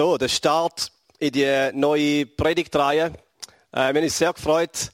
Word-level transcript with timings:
so, 0.00 0.16
der 0.16 0.28
Start 0.28 0.92
in 1.18 1.30
die 1.30 1.70
neue 1.74 2.24
Predigtreihe. 2.24 3.12
Äh, 3.70 3.92
wir 3.92 4.02
uns 4.02 4.16
sehr 4.16 4.32
gefreut, 4.32 4.92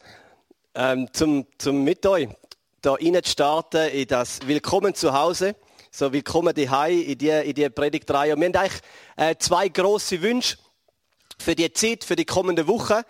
ähm, 0.74 1.08
zum, 1.12 1.46
zum 1.58 1.84
mit 1.84 2.04
euch 2.06 2.28
da 2.82 2.94
rein 2.94 3.22
zu 3.22 3.30
starten 3.30 3.88
in 3.90 4.08
das 4.08 4.44
Willkommen 4.48 4.96
zu 4.96 5.12
Hause. 5.12 5.54
So, 5.92 6.12
willkommen 6.12 6.52
daheim 6.52 7.00
in 7.02 7.18
die, 7.18 7.28
in 7.28 7.54
die 7.54 7.70
Predigtreihe. 7.70 8.34
Und 8.34 8.40
wir 8.40 8.48
haben 8.48 8.56
eigentlich 8.56 8.82
äh, 9.16 9.36
zwei 9.38 9.68
große 9.68 10.20
Wünsche 10.22 10.56
für 11.38 11.54
die 11.54 11.72
Zeit, 11.72 12.02
für 12.02 12.16
die 12.16 12.24
kommende 12.24 12.66
Woche. 12.66 13.04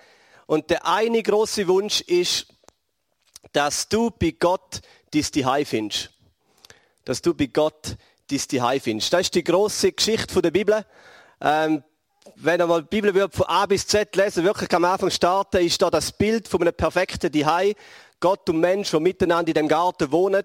Und 0.45 0.69
der 0.69 0.87
eine 0.87 1.23
große 1.23 1.67
Wunsch 1.67 2.03
ist, 2.03 2.49
dass 3.53 3.89
du 3.89 4.11
bei 4.11 4.35
Gott 4.39 4.83
dein 5.15 5.23
Zuhause 5.23 5.65
findest. 5.65 6.11
Dass 7.07 7.23
du 7.23 7.33
bei 7.33 7.47
Gott 7.47 7.97
dein 8.31 8.39
Zuhause 8.39 8.81
findest. 8.81 9.15
Das 9.15 9.21
ist 9.23 9.35
die 9.35 9.45
große 9.45 9.93
Geschichte 9.93 10.43
der 10.43 10.51
Bibel. 10.51 10.85
Ähm, 11.41 11.83
wenn 12.37 12.61
ihr 12.61 12.67
mal 12.67 12.83
die 12.83 13.01
Bibel 13.01 13.29
von 13.31 13.47
A 13.47 13.67
bis 13.67 13.87
Z 13.87 14.15
lesen, 14.17 14.45
wirklich 14.45 14.73
am 14.75 14.85
Anfang 14.85 15.11
starten, 15.11 15.65
ist 15.65 15.81
da 15.81 15.91
das 15.91 16.13
Bild 16.13 16.49
von 16.49 16.63
einem 16.63 16.75
perfekten 16.75 17.33
Zuhause. 17.33 17.75
Gott 18.21 18.49
und 18.49 18.61
Mensch, 18.61 18.91
die 18.91 19.01
miteinander 19.01 19.49
in 19.49 19.55
dem 19.55 19.69
Garten 19.69 20.11
wohnen. 20.11 20.45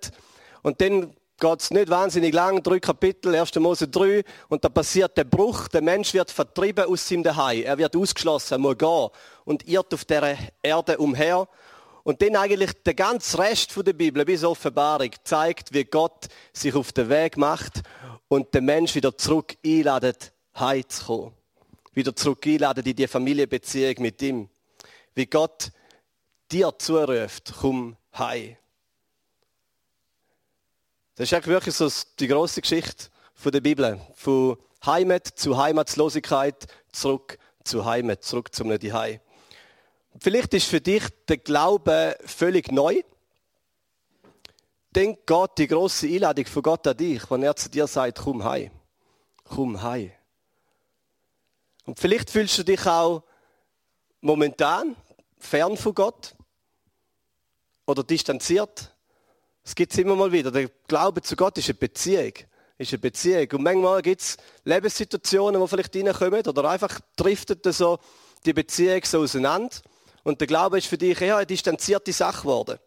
Und 0.62 0.80
dann 0.82 1.16
geht 1.40 1.62
es 1.62 1.72
nicht 1.72 1.90
wahnsinnig 1.90 2.34
lang, 2.34 2.62
drei 2.62 2.80
Kapitel, 2.80 3.35
1. 3.35 3.55
Mose 3.55 3.88
3, 3.88 4.23
und 4.49 4.63
da 4.63 4.70
passiert 4.70 5.18
der 5.18 5.23
Bruch, 5.23 5.68
der 5.70 5.82
Mensch 5.82 6.13
wird 6.13 6.30
vertrieben 6.30 6.85
aus 6.85 7.08
seinem 7.08 7.23
Zuhause. 7.23 7.63
Er 7.63 7.77
wird 7.77 7.96
ausgeschlossen, 7.96 8.54
er 8.54 8.60
muss 8.60 8.77
gehen 8.77 9.10
und 9.46 9.68
irrt 9.68 9.94
auf 9.94 10.05
der 10.05 10.38
Erde 10.62 10.98
umher. 10.99 11.48
Und 12.04 12.21
dann 12.21 12.35
eigentlich 12.35 12.71
der 12.84 12.94
ganze 12.94 13.40
Rest 13.40 13.73
der 13.76 13.94
Bibel 13.94 14.23
bis 14.26 14.44
Offenbarung 14.44 15.12
zeigt, 15.23 15.73
wie 15.73 15.84
Gott 15.84 16.27
sich 16.54 16.76
auf 16.76 16.91
den 16.91 17.10
Weg 17.10 17.38
macht 17.38 17.82
und 18.27 18.54
den 18.54 18.66
Mensch 18.66 18.96
wieder 18.96 19.18
zurück 19.18 19.55
einladet, 19.66 20.32
heimzukommen. 20.55 21.34
Wieder 21.94 22.16
zurück 22.16 22.46
einladet 22.46 22.88
in 22.88 22.96
die 22.96 23.08
Familienbeziehung 23.08 23.96
mit 24.00 24.22
ihm. 24.22 24.50
Wie 25.13 25.26
Gott 25.26 25.71
dir 26.52 26.74
zuruft, 26.77 27.54
komm 27.60 27.98
heim. 28.18 28.55
Das 31.16 31.29
ist 31.29 31.34
eigentlich 31.34 31.48
wirklich 31.48 31.76
so 31.76 31.90
die 32.20 32.27
große 32.27 32.62
Geschichte 32.62 33.10
der 33.44 33.62
Bibel. 33.62 33.99
Von 34.16 34.57
Heimat 34.85 35.27
zu 35.27 35.57
Heimatlosigkeit, 35.57 36.68
zurück 36.91 37.38
zu 37.63 37.85
Heimat, 37.85 38.24
zurück 38.24 38.54
zum 38.55 38.79
Zuhause. 38.79 39.20
Vielleicht 40.20 40.54
ist 40.54 40.68
für 40.68 40.82
dich 40.82 41.04
der 41.27 41.38
Glaube 41.38 42.18
völlig 42.26 42.72
neu. 42.72 43.02
Denk 44.96 45.26
Gott 45.26 45.57
die 45.57 45.68
große 45.68 46.07
Einladung 46.07 46.46
von 46.46 46.63
Gott 46.63 46.85
an 46.88 46.98
dich, 46.98 47.29
wenn 47.32 47.44
er 47.44 47.55
zu 47.55 47.70
dir 47.70 47.88
sagt, 47.88 48.20
komm 48.20 48.44
heim. 48.44 48.72
Komm 49.44 49.82
heim. 49.82 50.12
Und 51.85 51.99
vielleicht 51.99 52.29
fühlst 52.29 52.57
du 52.57 52.63
dich 52.63 52.85
auch 52.85 53.24
momentan 54.21 54.96
fern 55.40 55.77
von 55.77 55.93
Gott 55.93 56.35
oder 57.85 58.04
distanziert. 58.04 58.96
Es 59.63 59.76
gibt 59.76 59.91
es 59.91 59.99
immer 59.99 60.15
mal 60.15 60.32
wieder. 60.32 60.51
Der 60.51 60.70
Glaube 60.88 61.21
zu 61.21 61.35
Gott 61.35 61.57
ist 61.57 61.70
eine 61.70 61.76
Beziehung. 61.76 62.34
Ist 62.77 62.93
eine 62.93 62.99
Beziehung. 62.99 63.48
Und 63.54 63.63
manchmal 63.63 64.01
gibt 64.01 64.22
es 64.22 64.38
Lebenssituationen, 64.63 65.59
wo 65.59 65.68
vielleicht 65.68 65.96
reinkommen 65.96 66.46
oder 66.46 66.69
einfach 66.69 67.00
driftet 67.16 67.63
so 67.73 68.00
die 68.45 68.53
Beziehung 68.53 69.01
so 69.03 69.22
auseinander. 69.22 69.75
Und 70.23 70.40
der 70.40 70.47
Glaube 70.47 70.78
ist 70.78 70.88
für 70.88 70.97
dich 70.97 71.19
eher 71.22 71.38
eine 71.38 71.45
distanzierte 71.45 72.13
Sache 72.13 72.41
geworden. 72.41 72.79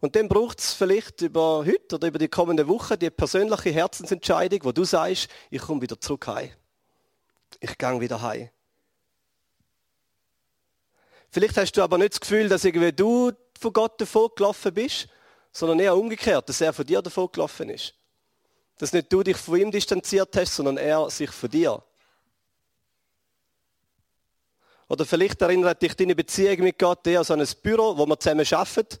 Und 0.00 0.16
dann 0.16 0.28
braucht 0.28 0.60
es 0.60 0.72
vielleicht 0.72 1.20
über 1.20 1.64
heute 1.66 1.96
oder 1.96 2.08
über 2.08 2.18
die 2.18 2.28
kommende 2.28 2.66
Woche 2.66 2.96
die 2.96 3.10
persönliche 3.10 3.70
Herzensentscheidung, 3.70 4.60
wo 4.62 4.72
du 4.72 4.84
sagst, 4.84 5.28
ich 5.50 5.60
komme 5.60 5.82
wieder 5.82 6.00
zurück 6.00 6.26
heim. 6.26 6.50
Ich 7.58 7.76
gehe 7.76 8.00
wieder 8.00 8.22
heim. 8.22 8.50
Vielleicht 11.30 11.56
hast 11.56 11.72
du 11.72 11.82
aber 11.82 11.98
nicht 11.98 12.12
das 12.12 12.20
Gefühl, 12.20 12.48
dass 12.48 12.64
irgendwie 12.64 12.92
du 12.92 13.32
von 13.58 13.72
Gott 13.72 14.00
davon 14.00 14.30
gelaufen 14.34 14.74
bist, 14.74 15.08
sondern 15.52 15.78
eher 15.78 15.96
umgekehrt, 15.96 16.48
dass 16.48 16.60
er 16.60 16.72
von 16.72 16.86
dir 16.86 17.02
davon 17.02 17.28
gelaufen 17.30 17.70
ist. 17.70 17.94
Dass 18.78 18.92
nicht 18.92 19.12
du 19.12 19.22
dich 19.22 19.36
von 19.36 19.60
ihm 19.60 19.70
distanziert 19.70 20.34
hast, 20.36 20.56
sondern 20.56 20.76
er 20.76 21.08
sich 21.10 21.30
von 21.30 21.50
dir. 21.50 21.82
Oder 24.88 25.06
vielleicht 25.06 25.40
erinnert 25.40 25.80
dich 25.80 25.94
deine 25.94 26.16
Beziehung 26.16 26.60
mit 26.60 26.78
Gott 26.78 27.06
eher 27.06 27.28
an 27.30 27.40
ein 27.40 27.48
Büro, 27.62 27.96
wo 27.96 28.06
man 28.06 28.18
zusammen 28.18 28.46
arbeitet, 28.50 28.98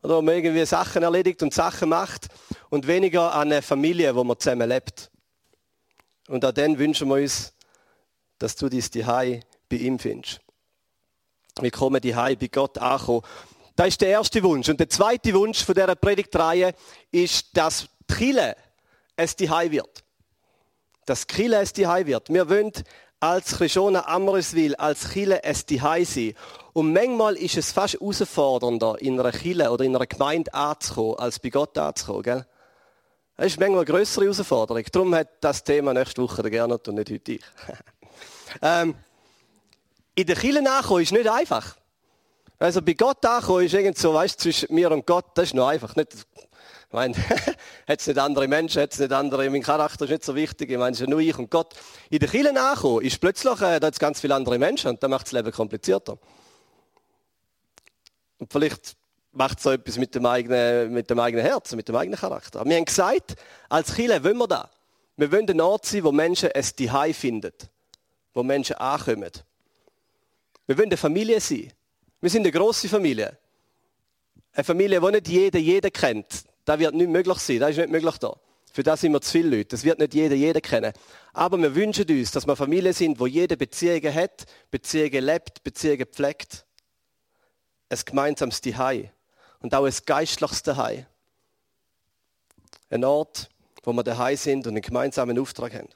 oder 0.00 0.16
wo 0.16 0.22
man 0.22 0.36
irgendwie 0.36 0.64
Sachen 0.64 1.02
erledigt 1.02 1.42
und 1.42 1.52
Sachen 1.52 1.88
macht, 1.88 2.28
und 2.70 2.86
weniger 2.86 3.32
an 3.34 3.50
eine 3.50 3.60
Familie, 3.60 4.14
wo 4.14 4.22
man 4.22 4.38
zusammen 4.38 4.68
lebt. 4.68 5.10
Und 6.28 6.44
an 6.44 6.54
den 6.54 6.78
wünschen 6.78 7.08
wir 7.08 7.16
uns, 7.16 7.52
dass 8.42 8.56
du 8.56 8.68
dies 8.68 8.90
die 8.90 9.04
bei 9.04 9.76
ihm 9.76 9.98
findest. 9.98 10.40
Wir 11.60 11.70
kommen 11.70 12.00
die 12.00 12.12
bei 12.12 12.48
Gott 12.50 12.76
ankommen. 12.78 13.22
Das 13.76 13.88
ist 13.88 14.00
der 14.00 14.08
erste 14.08 14.42
Wunsch. 14.42 14.68
Und 14.68 14.80
der 14.80 14.88
zweite 14.88 15.32
Wunsch 15.34 15.64
von 15.64 15.74
dieser 15.74 15.94
Predigtreihe 15.94 16.74
ist, 17.10 17.56
dass 17.56 17.86
Kille 18.08 18.56
es 19.16 19.36
die 19.36 19.48
wird. 19.48 20.04
Dass 21.06 21.26
Kille 21.26 21.60
es 21.60 21.72
die 21.72 21.84
wird. 21.86 22.28
Wir 22.30 22.48
wollen 22.48 22.72
als 23.20 23.56
Christiana 23.56 24.06
Amriswil, 24.08 24.74
als 24.74 25.12
Chile 25.12 25.44
es 25.44 25.64
die 25.64 25.78
sein. 25.78 26.34
Und 26.72 26.92
manchmal 26.92 27.36
ist 27.36 27.56
es 27.56 27.70
fast 27.70 27.94
herausfordernder, 27.94 28.96
in 29.00 29.20
einer 29.20 29.30
Chile 29.30 29.70
oder 29.70 29.84
in 29.84 29.94
einer 29.94 30.06
Gemeinde 30.06 30.52
anzukommen, 30.52 31.18
als 31.18 31.38
bei 31.38 31.50
Gott 31.50 31.78
anzukommen. 31.78 32.22
Gell? 32.22 32.46
Das 33.36 33.46
ist 33.46 33.60
manchmal 33.60 33.82
eine 33.82 33.92
größere 33.92 34.24
Herausforderung. 34.24 34.82
Darum 34.90 35.14
hat 35.14 35.28
das 35.40 35.62
Thema 35.62 35.94
nächste 35.94 36.22
Woche 36.22 36.42
der 36.42 36.50
Gernot 36.50 36.88
und 36.88 36.96
nicht 36.96 37.10
heute 37.10 37.32
ich. 37.32 37.42
ähm, 38.60 38.94
in 40.14 40.26
der 40.26 40.36
Chile 40.36 40.62
nachkommen 40.62 41.02
ist 41.02 41.12
nicht 41.12 41.28
einfach. 41.28 41.76
Also 42.58 42.80
bei 42.80 42.94
Gott 42.94 43.24
ankommen 43.24 43.64
ist 43.64 43.74
irgend 43.74 43.98
so, 43.98 44.14
weißt 44.14 44.38
zwischen 44.38 44.72
mir 44.74 44.90
und 44.92 45.06
Gott, 45.06 45.26
das 45.34 45.46
ist 45.46 45.54
noch 45.54 45.66
einfach. 45.66 45.96
Nicht, 45.96 46.14
ich 46.14 46.92
meine, 46.92 47.16
hat 47.88 48.00
es 48.00 48.06
nicht 48.06 48.18
andere 48.18 48.46
Menschen, 48.46 48.82
hat 48.82 48.96
nicht 48.98 49.12
andere, 49.12 49.50
mein 49.50 49.62
Charakter 49.62 50.04
ist 50.04 50.10
nicht 50.10 50.24
so 50.24 50.34
wichtig, 50.34 50.70
ich 50.70 50.78
meine, 50.78 50.92
es 50.92 51.00
ist 51.00 51.08
nur 51.08 51.18
ich 51.18 51.36
und 51.38 51.50
Gott. 51.50 51.74
In 52.10 52.18
der 52.18 52.28
Kirche 52.28 52.54
ankommen, 52.60 53.02
ist 53.02 53.20
plötzlich, 53.20 53.60
äh, 53.62 53.80
da 53.80 53.86
hat 53.88 53.98
ganz 53.98 54.20
viele 54.20 54.34
andere 54.34 54.58
Menschen 54.58 54.90
und 54.90 55.02
das 55.02 55.10
macht 55.10 55.26
das 55.26 55.32
Leben 55.32 55.50
komplizierter. 55.50 56.18
Und 58.38 58.52
vielleicht 58.52 58.96
macht 59.32 59.58
es 59.58 59.64
so 59.64 59.70
etwas 59.70 59.96
mit 59.98 60.14
dem, 60.14 60.26
eigenen, 60.26 60.92
mit 60.92 61.10
dem 61.10 61.18
eigenen 61.18 61.44
Herzen, 61.44 61.76
mit 61.76 61.88
dem 61.88 61.96
eigenen 61.96 62.18
Charakter. 62.18 62.60
Aber 62.60 62.70
wir 62.70 62.76
haben 62.76 62.84
gesagt, 62.84 63.34
als 63.68 63.94
Kirche 63.94 64.22
wollen 64.22 64.38
wir 64.38 64.46
da. 64.46 64.70
Wir 65.16 65.32
wollen 65.32 65.48
ein 65.48 65.60
Ort 65.60 65.86
sein, 65.86 66.04
wo 66.04 66.12
Menschen 66.12 66.50
es 66.52 66.76
Zuhause 66.76 67.14
finden. 67.14 67.52
Wo 68.34 68.42
Menschen 68.42 68.76
ankommen. 68.76 69.30
Wir 70.66 70.78
wollen 70.78 70.88
eine 70.88 70.96
Familie 70.96 71.40
sein. 71.40 71.72
Wir 72.20 72.30
sind 72.30 72.42
eine 72.42 72.52
grosse 72.52 72.88
Familie. 72.88 73.36
Eine 74.52 74.64
Familie, 74.64 75.00
die 75.00 75.10
nicht 75.10 75.28
jeder 75.28 75.58
jeden 75.58 75.92
kennt. 75.92 76.44
Das 76.64 76.78
wird 76.78 76.94
nicht 76.94 77.10
möglich 77.10 77.38
sein. 77.38 77.60
Das 77.60 77.70
ist 77.70 77.78
nicht 77.78 77.90
möglich 77.90 78.16
da. 78.18 78.36
Für 78.72 78.82
das 78.82 79.02
sind 79.02 79.12
wir 79.12 79.20
zu 79.20 79.32
viele 79.32 79.56
Leute. 79.56 79.68
Das 79.68 79.84
wird 79.84 79.98
nicht 79.98 80.14
jeder 80.14 80.34
jeden 80.34 80.62
kennen. 80.62 80.92
Aber 81.34 81.58
wir 81.58 81.74
wünschen 81.74 82.08
uns, 82.08 82.30
dass 82.30 82.46
wir 82.46 82.56
Familie 82.56 82.92
sind, 82.92 83.20
wo 83.20 83.26
jede 83.26 83.56
Beziehungen 83.56 84.14
hat, 84.14 84.44
Beziehungen 84.70 85.24
lebt, 85.24 85.62
Beziehungen 85.62 86.06
pflegt. 86.06 86.64
Ein 87.90 87.98
gemeinsames 88.04 88.62
Zuhause. 88.62 89.10
Und 89.60 89.74
auch 89.74 89.84
ein 89.84 89.94
geistliches 90.06 90.62
Zuhause. 90.62 91.06
Ein 92.88 93.04
Ort, 93.04 93.50
wo 93.82 93.92
wir 93.92 94.02
daheim 94.02 94.36
sind 94.36 94.66
und 94.66 94.74
einen 94.74 94.82
gemeinsamen 94.82 95.38
Auftrag 95.38 95.74
haben. 95.74 95.88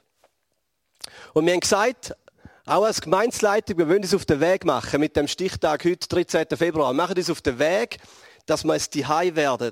Und 1.33 1.45
wir 1.45 1.53
haben 1.53 1.59
gesagt, 1.61 2.15
auch 2.67 2.83
als 2.83 2.99
Gemeinsleitung, 3.01 3.77
wir 3.77 3.87
wollen 3.87 4.01
uns 4.01 4.13
auf 4.13 4.25
den 4.25 4.41
Weg 4.41 4.65
machen 4.65 4.99
mit 4.99 5.15
dem 5.15 5.27
Stichtag 5.27 5.85
heute, 5.85 6.07
13. 6.07 6.45
Februar. 6.57 6.89
Wir 6.89 6.97
machen 6.97 7.17
uns 7.17 7.29
auf 7.29 7.41
den 7.41 7.57
Weg, 7.59 7.97
dass 8.45 8.65
wir 8.65 8.75
es 8.75 8.89
Zuhause 8.89 9.35
werden 9.35 9.71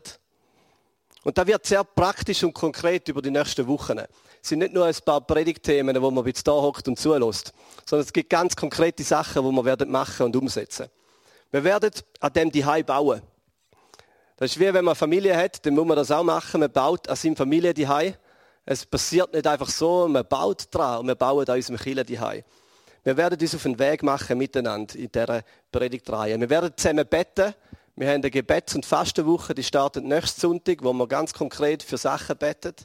und 1.23 1.37
da 1.37 1.45
wird 1.45 1.65
sehr 1.65 1.83
praktisch 1.83 2.43
und 2.43 2.53
konkret 2.53 3.07
über 3.09 3.21
die 3.21 3.31
nächsten 3.31 3.67
Wochen. 3.67 3.97
Es 3.99 4.49
sind 4.49 4.59
nicht 4.59 4.73
nur 4.73 4.85
ein 4.85 4.95
paar 5.03 5.21
Predigtthemen, 5.21 5.99
wo 6.01 6.11
man 6.11 6.25
jetzt 6.25 6.47
da 6.47 6.51
hockt 6.51 6.87
und 6.87 6.99
zulässt, 6.99 7.51
sondern 7.85 8.05
es 8.05 8.13
gibt 8.13 8.29
ganz 8.29 8.55
konkrete 8.55 9.03
Sachen, 9.03 9.43
die 9.43 9.51
wir 9.51 9.65
werden 9.65 9.91
machen 9.91 10.27
und 10.27 10.35
umsetzen. 10.35 10.87
Wir 11.51 11.63
werden 11.63 11.91
an 12.19 12.31
dem 12.31 12.51
die 12.51 12.61
bauen. 12.61 13.21
Das 14.37 14.51
ist 14.51 14.59
wie 14.59 14.73
wenn 14.73 14.85
man 14.85 14.95
Familie 14.95 15.35
hat, 15.35 15.65
dann 15.65 15.73
muss 15.73 15.85
man 15.85 15.97
das 15.97 16.11
auch 16.11 16.23
machen. 16.23 16.59
Man 16.59 16.71
baut 16.71 17.09
an 17.09 17.15
seiner 17.15 17.35
Familie 17.35 17.73
die 17.73 17.87
Es 18.63 18.85
passiert 18.85 19.33
nicht 19.33 19.47
einfach 19.47 19.69
so, 19.69 20.07
man 20.07 20.27
baut 20.27 20.67
dran 20.71 20.99
und 20.99 21.07
wir 21.07 21.15
bauen 21.15 21.47
an 21.47 21.55
unserem 21.55 21.77
Kirche 21.77 22.05
die 22.05 22.19
Wir 23.05 23.15
werden 23.15 23.39
uns 23.39 23.55
auf 23.55 23.63
den 23.63 23.79
Weg 23.79 24.03
machen 24.03 24.37
miteinander 24.37 24.95
in 24.95 25.09
dieser 25.09 25.43
Predigtreihe. 25.71 26.37
Wir 26.37 26.49
werden 26.49 26.73
zusammen 26.75 27.07
beten 27.07 27.53
wir 27.97 28.07
haben 28.09 28.15
eine 28.15 28.29
Gebets- 28.29 28.75
und 28.75 28.85
Fastenwoche, 28.85 29.55
die 29.55 29.63
startet 29.63 30.03
nächsten 30.03 30.41
Sonntag, 30.41 30.83
wo 30.83 30.91
wir 30.91 31.07
ganz 31.07 31.33
konkret 31.33 31.81
für 31.81 31.97
Sachen 31.97 32.37
beten. 32.37 32.75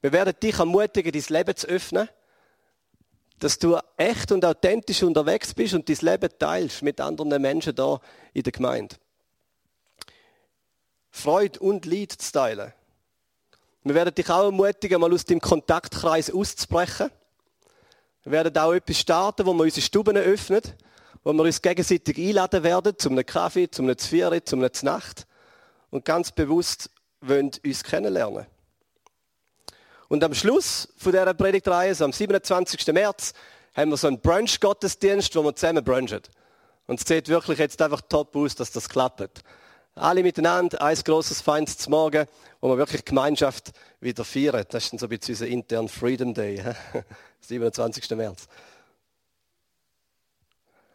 Wir 0.00 0.12
werden 0.12 0.34
dich 0.42 0.58
ermutigen, 0.58 1.12
dein 1.12 1.24
Leben 1.28 1.56
zu 1.56 1.68
öffnen, 1.68 2.08
dass 3.38 3.58
du 3.60 3.78
echt 3.96 4.32
und 4.32 4.44
authentisch 4.44 5.04
unterwegs 5.04 5.54
bist 5.54 5.74
und 5.74 5.88
dein 5.88 5.98
Leben 6.00 6.30
teilst 6.36 6.82
mit 6.82 7.00
anderen 7.00 7.40
Menschen 7.40 7.76
da 7.76 8.00
in 8.32 8.42
der 8.42 8.52
Gemeinde. 8.52 8.96
Freude 11.12 11.60
und 11.60 11.86
Leid 11.86 12.10
zu 12.12 12.32
teilen. 12.32 12.72
Wir 13.84 13.94
werden 13.94 14.14
dich 14.16 14.28
auch 14.30 14.46
ermutigen, 14.46 15.00
mal 15.00 15.12
aus 15.12 15.26
dem 15.26 15.40
Kontaktkreis 15.40 16.32
auszubrechen. 16.32 17.10
Wir 18.24 18.32
werden 18.32 18.56
auch 18.56 18.72
etwas 18.72 18.98
starten, 18.98 19.44
wo 19.44 19.52
wir 19.52 19.64
unsere 19.64 19.82
Stuben 19.82 20.16
öffnen, 20.16 20.62
wo 21.24 21.32
wir 21.34 21.42
uns 21.42 21.60
gegenseitig 21.60 22.16
einladen 22.16 22.62
werden, 22.62 22.98
zum 22.98 23.12
einem 23.12 23.26
Kaffee, 23.26 23.70
zum 23.70 23.84
einem 23.84 23.98
Zvieri, 23.98 24.42
zum 24.42 24.60
einem 24.60 24.70
Nacht 24.82 25.26
und 25.90 26.06
ganz 26.06 26.32
bewusst 26.32 26.88
wollen 27.20 27.50
uns 27.64 27.84
kennenlernen. 27.84 28.46
Und 30.08 30.24
am 30.24 30.32
Schluss 30.32 30.88
von 30.96 31.12
dieser 31.12 31.34
Predigtreihe, 31.34 31.94
so 31.94 32.06
am 32.06 32.12
27. 32.12 32.86
März, 32.94 33.34
haben 33.74 33.90
wir 33.90 33.96
so 33.98 34.06
einen 34.06 34.20
Brunch-Gottesdienst, 34.20 35.36
wo 35.36 35.42
wir 35.42 35.54
zusammen 35.54 35.84
brunchen. 35.84 36.20
Und 36.86 37.00
es 37.00 37.06
sieht 37.06 37.28
wirklich 37.28 37.58
jetzt 37.58 37.80
einfach 37.82 38.00
top 38.08 38.34
aus, 38.36 38.54
dass 38.54 38.70
das 38.70 38.88
klappt. 38.88 39.42
Alle 39.96 40.22
miteinander, 40.22 40.80
ein 40.82 40.96
großes 40.96 41.40
Feins 41.40 41.78
zum 41.78 41.92
Morgen, 41.92 42.26
wo 42.60 42.68
wir 42.68 42.78
wirklich 42.78 43.04
Gemeinschaft 43.04 43.72
wieder 44.00 44.24
feiern. 44.24 44.64
Das 44.70 44.84
ist 44.84 44.92
dann 44.92 44.98
so 44.98 45.06
ein 45.06 45.10
bisschen 45.10 45.34
unser 45.34 45.46
intern 45.46 45.88
Freedom 45.88 46.32
Day, 46.34 46.62
27. 47.46 48.10
März. 48.10 48.46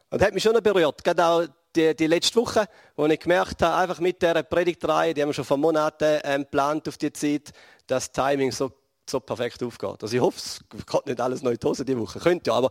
Und 0.10 0.20
das 0.20 0.28
hat 0.28 0.34
mich 0.34 0.44
schon 0.44 0.62
berührt, 0.62 1.04
gerade 1.04 1.26
auch 1.26 1.46
die, 1.76 1.96
die 1.96 2.08
letzte 2.08 2.36
Woche, 2.38 2.68
wo 2.96 3.06
ich 3.06 3.20
gemerkt 3.20 3.62
habe, 3.62 3.76
einfach 3.76 4.00
mit 4.00 4.22
dieser 4.22 4.42
Predigtreihe, 4.42 5.14
die 5.14 5.22
haben 5.22 5.30
wir 5.30 5.34
schon 5.34 5.46
vor 5.46 5.58
Monaten 5.58 6.20
ähm, 6.24 6.42
geplant 6.42 6.88
auf 6.88 6.98
die 6.98 7.14
Zeit, 7.14 7.52
dass 7.86 8.12
das 8.12 8.12
Timing 8.12 8.52
so 8.52 8.72
so 9.10 9.20
perfekt 9.20 9.64
aufgeht. 9.64 10.04
Also 10.04 10.16
ich 10.16 10.22
hoffe, 10.22 10.38
es 10.38 10.62
geht 10.86 11.06
nicht 11.08 11.20
alles 11.20 11.42
neu 11.42 11.52
in 11.52 11.58
die 11.58 11.68
Hose 11.68 11.84
diese 11.84 12.00
Woche. 12.00 12.20
Könnte 12.20 12.52
ja, 12.52 12.58
aber, 12.58 12.70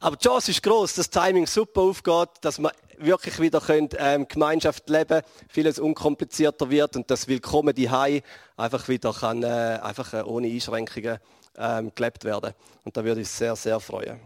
aber 0.00 0.16
die 0.16 0.28
Chance 0.28 0.50
ist 0.50 0.62
groß, 0.62 0.94
dass 0.94 1.08
das 1.08 1.24
Timing 1.24 1.46
super 1.46 1.82
aufgeht, 1.82 2.28
dass 2.42 2.58
wir 2.58 2.72
wirklich 2.98 3.40
wieder 3.40 3.60
können, 3.60 3.88
ähm, 3.98 4.28
Gemeinschaft 4.28 4.88
leben, 4.90 5.22
vieles 5.48 5.78
unkomplizierter 5.78 6.68
wird 6.70 6.96
und 6.96 7.10
das 7.10 7.28
Willkommen 7.28 7.74
die 7.74 7.88
einfach 7.88 8.88
wieder 8.88 9.12
kann, 9.12 9.42
äh, 9.42 9.78
einfach 9.82 10.12
äh, 10.12 10.22
ohne 10.22 10.48
Einschränkungen 10.48 11.18
ähm, 11.58 11.92
gelebt 11.94 12.24
werden. 12.24 12.54
Und 12.84 12.96
da 12.96 13.04
würde 13.04 13.20
ich 13.20 13.28
sehr, 13.28 13.56
sehr 13.56 13.80
freuen. 13.80 14.20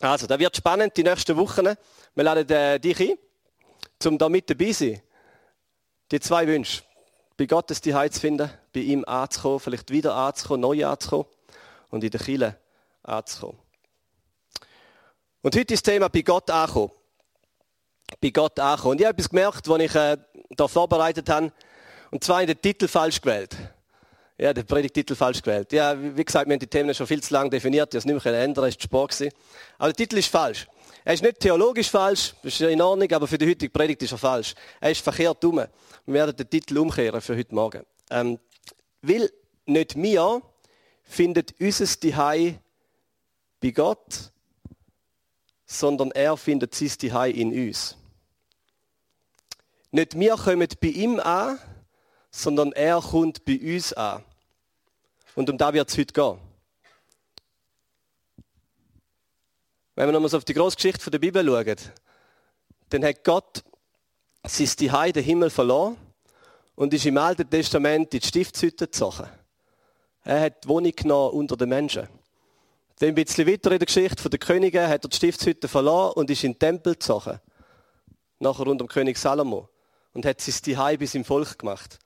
Also, 0.00 0.26
da 0.26 0.38
wird 0.38 0.56
spannend 0.56 0.96
die 0.96 1.02
nächsten 1.02 1.36
Wochen. 1.36 1.66
Wir 2.14 2.24
laden 2.24 2.48
äh, 2.50 2.78
dich 2.78 3.00
ein, 3.00 3.18
um 4.04 4.18
da 4.18 4.28
mit 4.28 4.48
dabei 4.48 4.72
zu 4.72 4.90
sein. 4.90 5.02
Die 6.10 6.20
zwei 6.20 6.46
Wünsche 6.46 6.82
bei 7.38 7.46
Gottes 7.46 7.80
die 7.80 7.92
zu 7.92 8.20
finden, 8.20 8.50
bei 8.74 8.80
ihm 8.80 9.04
anzukommen, 9.04 9.60
vielleicht 9.60 9.90
wieder 9.90 10.14
anzukommen, 10.14 10.60
neu 10.60 10.84
anzukommen 10.84 11.26
und 11.90 12.02
in 12.02 12.10
der 12.10 12.20
Kille 12.20 12.58
anzukommen. 13.04 13.58
Und 15.42 15.54
heute 15.54 15.72
ist 15.72 15.86
das 15.86 15.92
Thema 15.94 16.08
bei 16.08 16.22
Gott 16.22 16.50
ankommen. 16.50 16.90
Bei 18.20 18.30
Gott 18.30 18.58
ankommen. 18.58 18.92
Und 18.92 19.00
ich 19.00 19.06
habe 19.06 19.16
etwas 19.16 19.30
gemerkt, 19.30 19.68
als 19.68 19.82
ich 19.82 19.94
äh, 19.94 20.16
da 20.50 20.66
vorbereitet 20.66 21.30
habe, 21.30 21.52
und 22.10 22.24
zwar 22.24 22.40
in 22.40 22.48
den 22.48 22.60
Titel 22.60 22.88
falsch 22.88 23.20
gewählt. 23.20 23.56
Ja, 24.40 24.52
den 24.52 24.64
Predigtitel 24.64 25.16
falsch 25.16 25.42
gewählt. 25.42 25.72
Ja, 25.72 25.96
wie 25.98 26.24
gesagt, 26.24 26.46
wir 26.46 26.52
haben 26.52 26.60
die 26.60 26.66
Themen 26.68 26.94
schon 26.94 27.08
viel 27.08 27.20
zu 27.20 27.34
lange 27.34 27.50
definiert, 27.50 27.92
ich 27.92 27.96
habe 27.96 27.98
es 27.98 28.04
nicht 28.04 28.24
mehr 28.24 28.40
ändern, 28.40 28.66
es 28.66 28.76
war 28.76 28.82
Sport. 28.82 29.20
Aber 29.78 29.92
der 29.92 29.96
Titel 29.96 30.18
ist 30.18 30.28
falsch. 30.28 30.68
Er 31.04 31.14
ist 31.14 31.22
nicht 31.22 31.40
theologisch 31.40 31.90
falsch, 31.90 32.34
das 32.42 32.54
ist 32.54 32.60
in 32.60 32.80
Ordnung, 32.80 33.10
aber 33.12 33.26
für 33.26 33.36
die 33.36 33.48
heutige 33.48 33.70
Predigt 33.70 34.02
ist 34.02 34.12
er 34.12 34.18
falsch. 34.18 34.54
Er 34.80 34.92
ist 34.92 35.00
verkehrt 35.00 35.42
dumm. 35.42 35.64
Wir 36.06 36.14
werden 36.14 36.36
den 36.36 36.48
Titel 36.48 36.78
umkehren 36.78 37.20
für 37.20 37.36
heute 37.36 37.54
Morgen. 37.54 37.82
Ähm, 38.10 38.38
weil 39.02 39.30
nicht 39.66 39.96
wir 39.96 40.42
findet 41.02 41.54
unser 41.60 41.86
Zuhause 41.86 42.58
bei 43.60 43.70
Gott, 43.70 44.30
sondern 45.66 46.12
er 46.12 46.36
findet 46.36 46.74
sein 46.74 46.90
Zuhause 46.90 47.30
in 47.30 47.68
uns. 47.68 47.96
Nicht 49.90 50.18
wir 50.18 50.36
kommen 50.36 50.68
bei 50.80 50.88
ihm 50.88 51.18
an, 51.18 51.58
sondern 52.30 52.72
er 52.72 53.00
kommt 53.00 53.44
bei 53.44 53.58
uns 53.58 53.92
an. 53.94 54.22
Und 55.38 55.48
um 55.48 55.56
da 55.56 55.72
wird 55.72 55.88
es 55.88 55.96
heute 55.96 56.12
gehen. 56.12 56.36
Wenn 59.94 60.08
wir 60.08 60.12
nochmals 60.12 60.34
auf 60.34 60.44
die 60.44 60.52
Großgeschichte 60.52 61.12
der 61.12 61.20
Bibel 61.20 61.46
schauen, 61.46 61.76
dann 62.88 63.04
hat 63.04 63.22
Gott 63.22 63.62
sein 64.42 64.66
Zuhause, 64.66 65.12
den 65.12 65.22
Himmel 65.22 65.50
verloren 65.50 65.96
und 66.74 66.92
ist 66.92 67.06
im 67.06 67.16
Alten 67.18 67.48
Testament 67.48 68.12
in 68.14 68.18
die 68.18 68.26
Stiftshütte 68.26 68.86
gezogen. 68.86 69.28
Er 70.24 70.40
hat 70.40 70.64
die 70.64 70.68
Wohnung 70.68 70.90
genommen 70.90 71.30
unter 71.34 71.56
den 71.56 71.68
Menschen. 71.68 72.08
Dann 72.98 73.10
ein 73.10 73.14
bisschen 73.14 73.46
weiter 73.46 73.70
in 73.70 73.78
der 73.78 73.86
Geschichte 73.86 74.28
der 74.28 74.40
Könige 74.40 74.88
hat 74.88 75.04
er 75.04 75.08
die 75.08 75.16
Stiftshütte 75.16 75.68
verloren 75.68 76.14
und 76.14 76.30
ist 76.30 76.42
in 76.42 76.54
den 76.54 76.58
Tempel 76.58 76.94
gezogen. 76.94 77.38
Nachher 78.40 78.66
unter 78.66 78.84
dem 78.84 78.88
König 78.88 79.16
Salomo. 79.16 79.68
Und 80.14 80.26
hat 80.26 80.40
sein 80.40 80.52
Zuhause 80.52 80.98
bis 80.98 81.14
im 81.14 81.24
Volk 81.24 81.60
gemacht. 81.60 82.00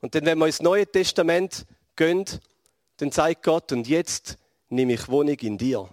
Und 0.00 0.16
dann, 0.16 0.26
wenn 0.26 0.36
wir 0.36 0.46
ins 0.46 0.60
Neue 0.60 0.84
Testament 0.84 1.64
gehen, 1.94 2.24
dann 2.96 3.10
sagt 3.10 3.42
Gott, 3.42 3.72
und 3.72 3.88
jetzt 3.88 4.38
nehme 4.68 4.94
ich 4.94 5.08
Wohnung 5.08 5.36
in 5.36 5.58
dir 5.58 5.88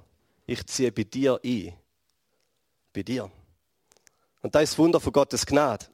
ich 0.50 0.66
ziehe 0.66 0.92
bei 0.92 1.04
dir 1.04 1.40
ein. 1.46 1.74
Bei 2.92 3.04
dir. 3.04 3.30
Und 4.42 4.56
das 4.56 4.64
ist 4.64 4.72
das 4.72 4.78
Wunder 4.80 5.00
von 5.00 5.14
Gottes 5.14 5.46
Gnade. 5.46 5.86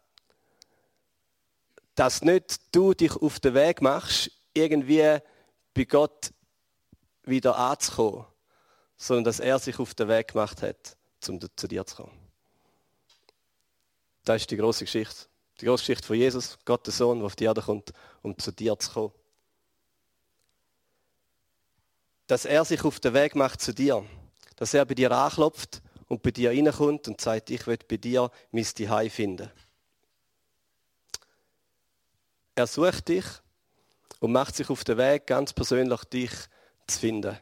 Dass 1.94 2.22
nicht 2.22 2.62
du 2.74 2.94
dich 2.94 3.13
auf 3.18 3.42
den 3.42 3.54
Weg 3.54 3.81
machst, 3.81 4.31
irgendwie 4.54 5.19
bei 5.74 5.84
Gott 5.84 6.31
wieder 7.24 7.58
anzukommen, 7.58 8.25
sondern 8.96 9.25
dass 9.25 9.42
er 9.42 9.60
sich 9.60 9.78
auf 9.78 9.94
den 9.94 10.08
Weg 10.08 10.30
gemacht 10.30 10.62
hat, 10.62 10.96
um 11.28 11.40
zu 11.42 11.68
dir 11.68 11.86
zu 11.86 11.98
kommen. 11.98 12.18
Das 14.24 14.42
ist 14.42 14.51
die 14.51 14.58
große 14.58 14.86
Geschichte. 14.86 15.25
Die 15.60 15.66
große 15.66 15.81
Geschichte 15.81 16.08
von 16.08 16.16
Jesus, 16.16 16.58
Gott 16.63 16.86
der 16.86 16.94
Sohn, 16.94 17.19
der 17.19 17.25
auf 17.25 17.36
die 17.36 17.44
Erde 17.44 17.62
kommt, 17.62 17.92
um 18.22 18.38
zu 18.38 18.54
dir 18.54 18.80
zu 18.80 18.92
kommen. 18.92 19.12
Dass 22.27 22.45
er 22.45 22.66
sich 22.66 22.83
auf 22.83 23.00
den 23.00 23.13
Weg 23.13 23.36
macht 23.36 23.62
zu 23.62 23.74
dir 23.74 24.06
dass 24.56 24.74
er 24.74 24.86
bei 24.86 24.94
dir 24.94 25.12
anklopft 25.12 25.81
und 26.07 26.22
bei 26.22 26.31
dir 26.31 26.51
reinkommt 26.51 27.07
und 27.07 27.19
sagt, 27.19 27.50
ich 27.50 27.66
will 27.68 27.77
bei 27.88 27.98
dir 27.98 28.30
mein 28.51 28.63
Zuhause 28.63 29.10
finden. 29.10 29.51
Er 32.56 32.68
sucht 32.68 33.10
dich 33.10 33.25
und 34.19 34.31
macht 34.31 34.56
sich 34.56 34.69
auf 34.69 34.83
den 34.83 34.98
Weg, 34.98 35.27
ganz 35.27 35.51
persönlich 35.51 36.04
dich 36.06 36.31
zu 36.88 37.00
finden. 37.00 37.38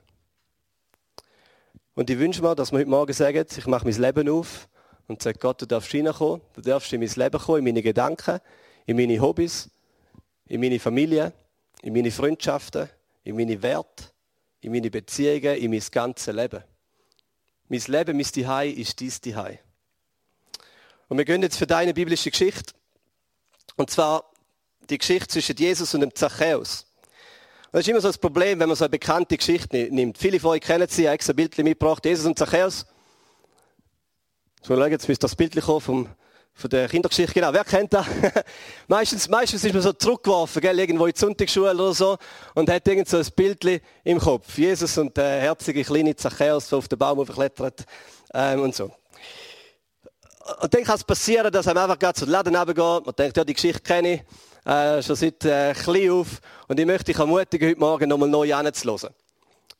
Und 1.95 2.09
ich 2.09 2.17
wünsche 2.17 2.41
mir, 2.41 2.55
dass 2.55 2.71
wir 2.71 2.79
heute 2.79 2.89
Morgen 2.89 3.13
sagen, 3.13 3.45
ich 3.55 3.67
mache 3.67 3.85
mein 3.85 4.01
Leben 4.01 4.29
auf 4.29 4.67
und 5.07 5.21
sage, 5.21 5.37
Gott, 5.37 5.61
du 5.61 5.67
darfst 5.67 5.93
reinkommen, 5.93 6.41
du 6.53 6.61
darfst 6.61 6.91
in 6.93 7.01
mein 7.01 7.11
Leben 7.15 7.39
kommen, 7.39 7.59
in 7.59 7.63
meine 7.65 7.83
Gedanken, 7.83 8.39
in 8.87 8.97
meine 8.97 9.19
Hobbys, 9.19 9.69
in 10.47 10.59
meine 10.59 10.79
Familie, 10.79 11.31
in 11.83 11.93
meine 11.93 12.09
Freundschaften, 12.09 12.89
in 13.23 13.35
meine 13.35 13.61
Werte, 13.61 14.05
in 14.63 14.71
meine 14.71 14.89
Beziehungen, 14.89 15.57
in 15.57 15.71
mein 15.71 15.83
ganzes 15.91 16.33
Leben. 16.33 16.63
Mein 17.67 17.81
Leben, 17.87 18.17
mein 18.17 18.25
Zuhause 18.25 18.69
ist 18.69 19.01
dein 19.01 19.09
Zuhause. 19.09 19.59
Und 21.09 21.17
wir 21.17 21.25
gehen 21.25 21.41
jetzt 21.41 21.57
für 21.57 21.67
deine 21.67 21.93
biblische 21.93 22.31
Geschichte. 22.31 22.73
Und 23.75 23.89
zwar 23.89 24.31
die 24.89 24.97
Geschichte 24.97 25.27
zwischen 25.27 25.55
Jesus 25.57 25.93
und 25.93 26.01
dem 26.01 26.15
Zachäus. 26.15 26.85
Das 27.71 27.81
ist 27.81 27.87
immer 27.87 28.01
so 28.01 28.07
das 28.07 28.17
Problem, 28.17 28.59
wenn 28.59 28.69
man 28.69 28.75
so 28.75 28.85
eine 28.85 28.89
bekannte 28.89 29.35
Geschichte 29.35 29.89
nimmt. 29.91 30.17
Viele 30.17 30.39
von 30.39 30.51
euch 30.51 30.61
kennen 30.61 30.87
sie, 30.87 31.03
ich 31.03 31.09
habe 31.09 31.23
ein 31.23 31.35
Bild 31.35 31.57
mitgebracht. 31.57 32.05
Jesus 32.05 32.25
und 32.25 32.37
Zachäus. 32.37 32.85
Mal 34.67 34.77
schauen, 34.77 34.91
jetzt 34.91 35.09
müsste 35.09 35.23
das 35.23 35.35
Bild 35.35 35.59
kommen 35.59 35.81
vom 35.81 36.09
von 36.55 36.69
der 36.69 36.87
Kindergeschichte, 36.87 37.33
genau. 37.33 37.51
Wer 37.51 37.63
kennt 37.63 37.93
das? 37.93 38.05
meistens, 38.87 39.27
meistens 39.27 39.63
ist 39.63 39.73
man 39.73 39.81
so 39.81 39.91
zurückgeworfen, 39.93 40.61
gell, 40.61 40.79
irgendwo 40.79 41.05
in 41.07 41.13
die 41.13 41.19
Sonntagsschule 41.19 41.73
oder 41.73 41.93
so, 41.93 42.17
und 42.53 42.69
hat 42.69 42.87
irgend 42.87 43.09
so 43.09 43.17
ein 43.17 43.27
Bild 43.35 43.81
im 44.03 44.19
Kopf. 44.19 44.57
Jesus 44.57 44.97
und 44.97 45.15
der 45.17 45.41
herzige 45.41 45.83
kleine 45.83 46.15
Zachäus, 46.15 46.69
der 46.69 46.77
auf 46.77 46.87
den 46.87 46.99
Baum 46.99 47.19
aufklettert, 47.19 47.85
ähm, 48.33 48.61
und 48.61 48.75
so. 48.75 48.91
Und 50.61 50.73
dann 50.73 50.83
kann 50.83 50.95
es 50.95 51.03
passieren, 51.03 51.51
dass 51.51 51.67
er 51.67 51.77
einfach 51.77 51.97
gerade 51.97 52.19
zu 52.19 52.25
den 52.25 52.31
Laden 52.31 52.55
runtergeht. 52.55 53.05
Man 53.05 53.15
denkt, 53.15 53.37
ja, 53.37 53.45
die 53.45 53.53
Geschichte 53.53 53.81
kenne 53.81 54.13
ich, 54.13 54.21
äh, 54.69 55.01
schon 55.01 55.15
seit 55.15 55.43
äh, 55.45 55.73
klein 55.73 56.11
auf. 56.11 56.41
Und 56.67 56.79
ich 56.79 56.85
möchte 56.85 57.05
dich 57.05 57.17
ermutigen, 57.17 57.69
heute 57.69 57.79
Morgen 57.79 58.09
nochmal 58.09 58.29
neu 58.29 58.53
anzuhören. 58.53 59.13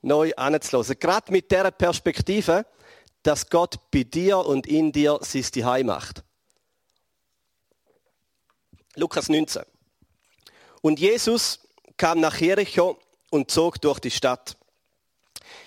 Neu 0.01 0.31
anzuhören. 0.35 0.95
Gerade 0.99 1.31
mit 1.31 1.51
dieser 1.51 1.71
Perspektive, 1.71 2.65
dass 3.23 3.49
Gott 3.49 3.75
bei 3.91 4.03
dir 4.03 4.37
und 4.39 4.67
in 4.67 4.91
dir 4.91 5.19
sein 5.21 5.43
Zuhause 5.43 5.83
macht. 5.83 6.23
Lukas 8.95 9.29
19. 9.29 9.63
Und 10.81 10.99
Jesus 10.99 11.59
kam 11.97 12.19
nach 12.19 12.37
Jericho 12.39 12.97
und 13.29 13.49
zog 13.49 13.81
durch 13.81 13.99
die 13.99 14.11
Stadt. 14.11 14.55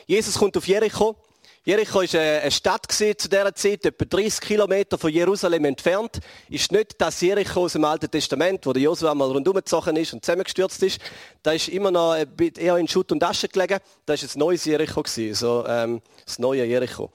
Jesus 0.07 0.39
kommt 0.39 0.57
auf 0.57 0.67
Jericho. 0.67 1.17
Jericho 1.65 2.01
war 2.01 2.21
eine 2.21 2.51
Stadt 2.53 2.87
zu 2.93 3.13
dieser 3.29 3.53
Zeit, 3.53 3.85
etwa 3.85 4.05
30 4.05 4.41
Kilometer 4.41 4.97
von 4.97 5.11
Jerusalem 5.11 5.65
entfernt. 5.65 6.21
Ist 6.49 6.71
nicht 6.71 6.95
das 7.01 7.21
Jericho 7.21 7.65
aus 7.65 7.73
dem 7.73 7.85
Alten 7.85 8.09
Testament, 8.09 8.65
wo 8.67 8.73
der 8.73 8.83
Josua 8.83 9.13
mal 9.17 9.33
gezogen 9.43 9.97
ist 9.97 10.13
und 10.13 10.25
zusammengestürzt 10.25 10.81
ist. 10.85 11.01
Da 11.43 11.51
ist 11.51 11.67
immer 11.69 11.91
noch 11.91 12.15
eher 12.15 12.77
in 12.77 12.87
Schutt 12.87 13.11
und 13.11 13.25
Asche 13.25 13.49
gelegen. 13.49 13.81
Das 14.05 14.23
ist 14.23 14.37
ein 14.37 14.39
neues 14.39 14.65
Jericho 14.65 15.03
so 15.33 15.65
ähm, 15.67 16.01
das 16.25 16.39
neue 16.39 16.65
Jericho. 16.65 17.11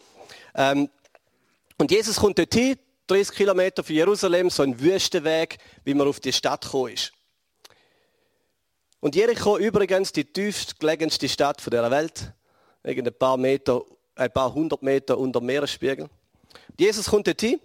Ähm, 0.53 0.89
und 1.77 1.89
Jesus 1.89 2.17
kommt 2.17 2.37
dorthin, 2.37 2.77
30 3.11 3.35
Kilometer 3.35 3.83
von 3.83 3.93
Jerusalem, 3.93 4.49
so 4.49 4.63
ein 4.63 4.79
Wüstenweg, 4.79 5.57
wie 5.83 5.93
man 5.93 6.07
auf 6.07 6.21
die 6.21 6.31
Stadt 6.31 6.63
gekommen 6.63 6.93
ist. 6.93 7.11
Und 9.01 9.15
Jericho 9.15 9.57
übrigens 9.57 10.13
die 10.13 10.23
tiefst 10.23 10.79
gelegenste 10.79 11.27
Stadt 11.27 11.61
der 11.73 11.91
Welt, 11.91 12.31
irgendein 12.83 13.13
paar 13.13 13.35
Meter 13.35 13.83
ein 14.15 14.31
paar 14.31 14.53
hundert 14.53 14.81
Meter 14.81 15.17
unter 15.17 15.41
dem 15.41 15.47
Meeresspiegel. 15.47 16.09
Jesus 16.79 17.09
kommt 17.09 17.27
dorthin 17.27 17.59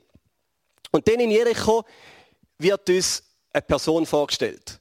und 0.90 1.06
dann 1.06 1.20
in 1.20 1.30
Jericho 1.30 1.84
wird 2.58 2.90
uns 2.90 3.22
eine 3.52 3.62
Person 3.62 4.04
vorgestellt. 4.04 4.80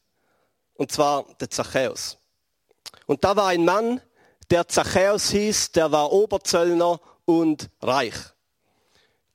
Und 0.73 0.91
zwar 0.91 1.25
der 1.39 1.49
Zachäus. 1.51 2.17
Und 3.05 3.23
da 3.23 3.35
war 3.35 3.49
ein 3.49 3.63
Mann, 3.63 4.01
der 4.49 4.67
Zachäus 4.67 5.29
hieß, 5.29 5.73
der 5.73 5.91
war 5.91 6.11
Oberzöllner 6.11 6.99
und 7.25 7.69
reich. 7.83 8.15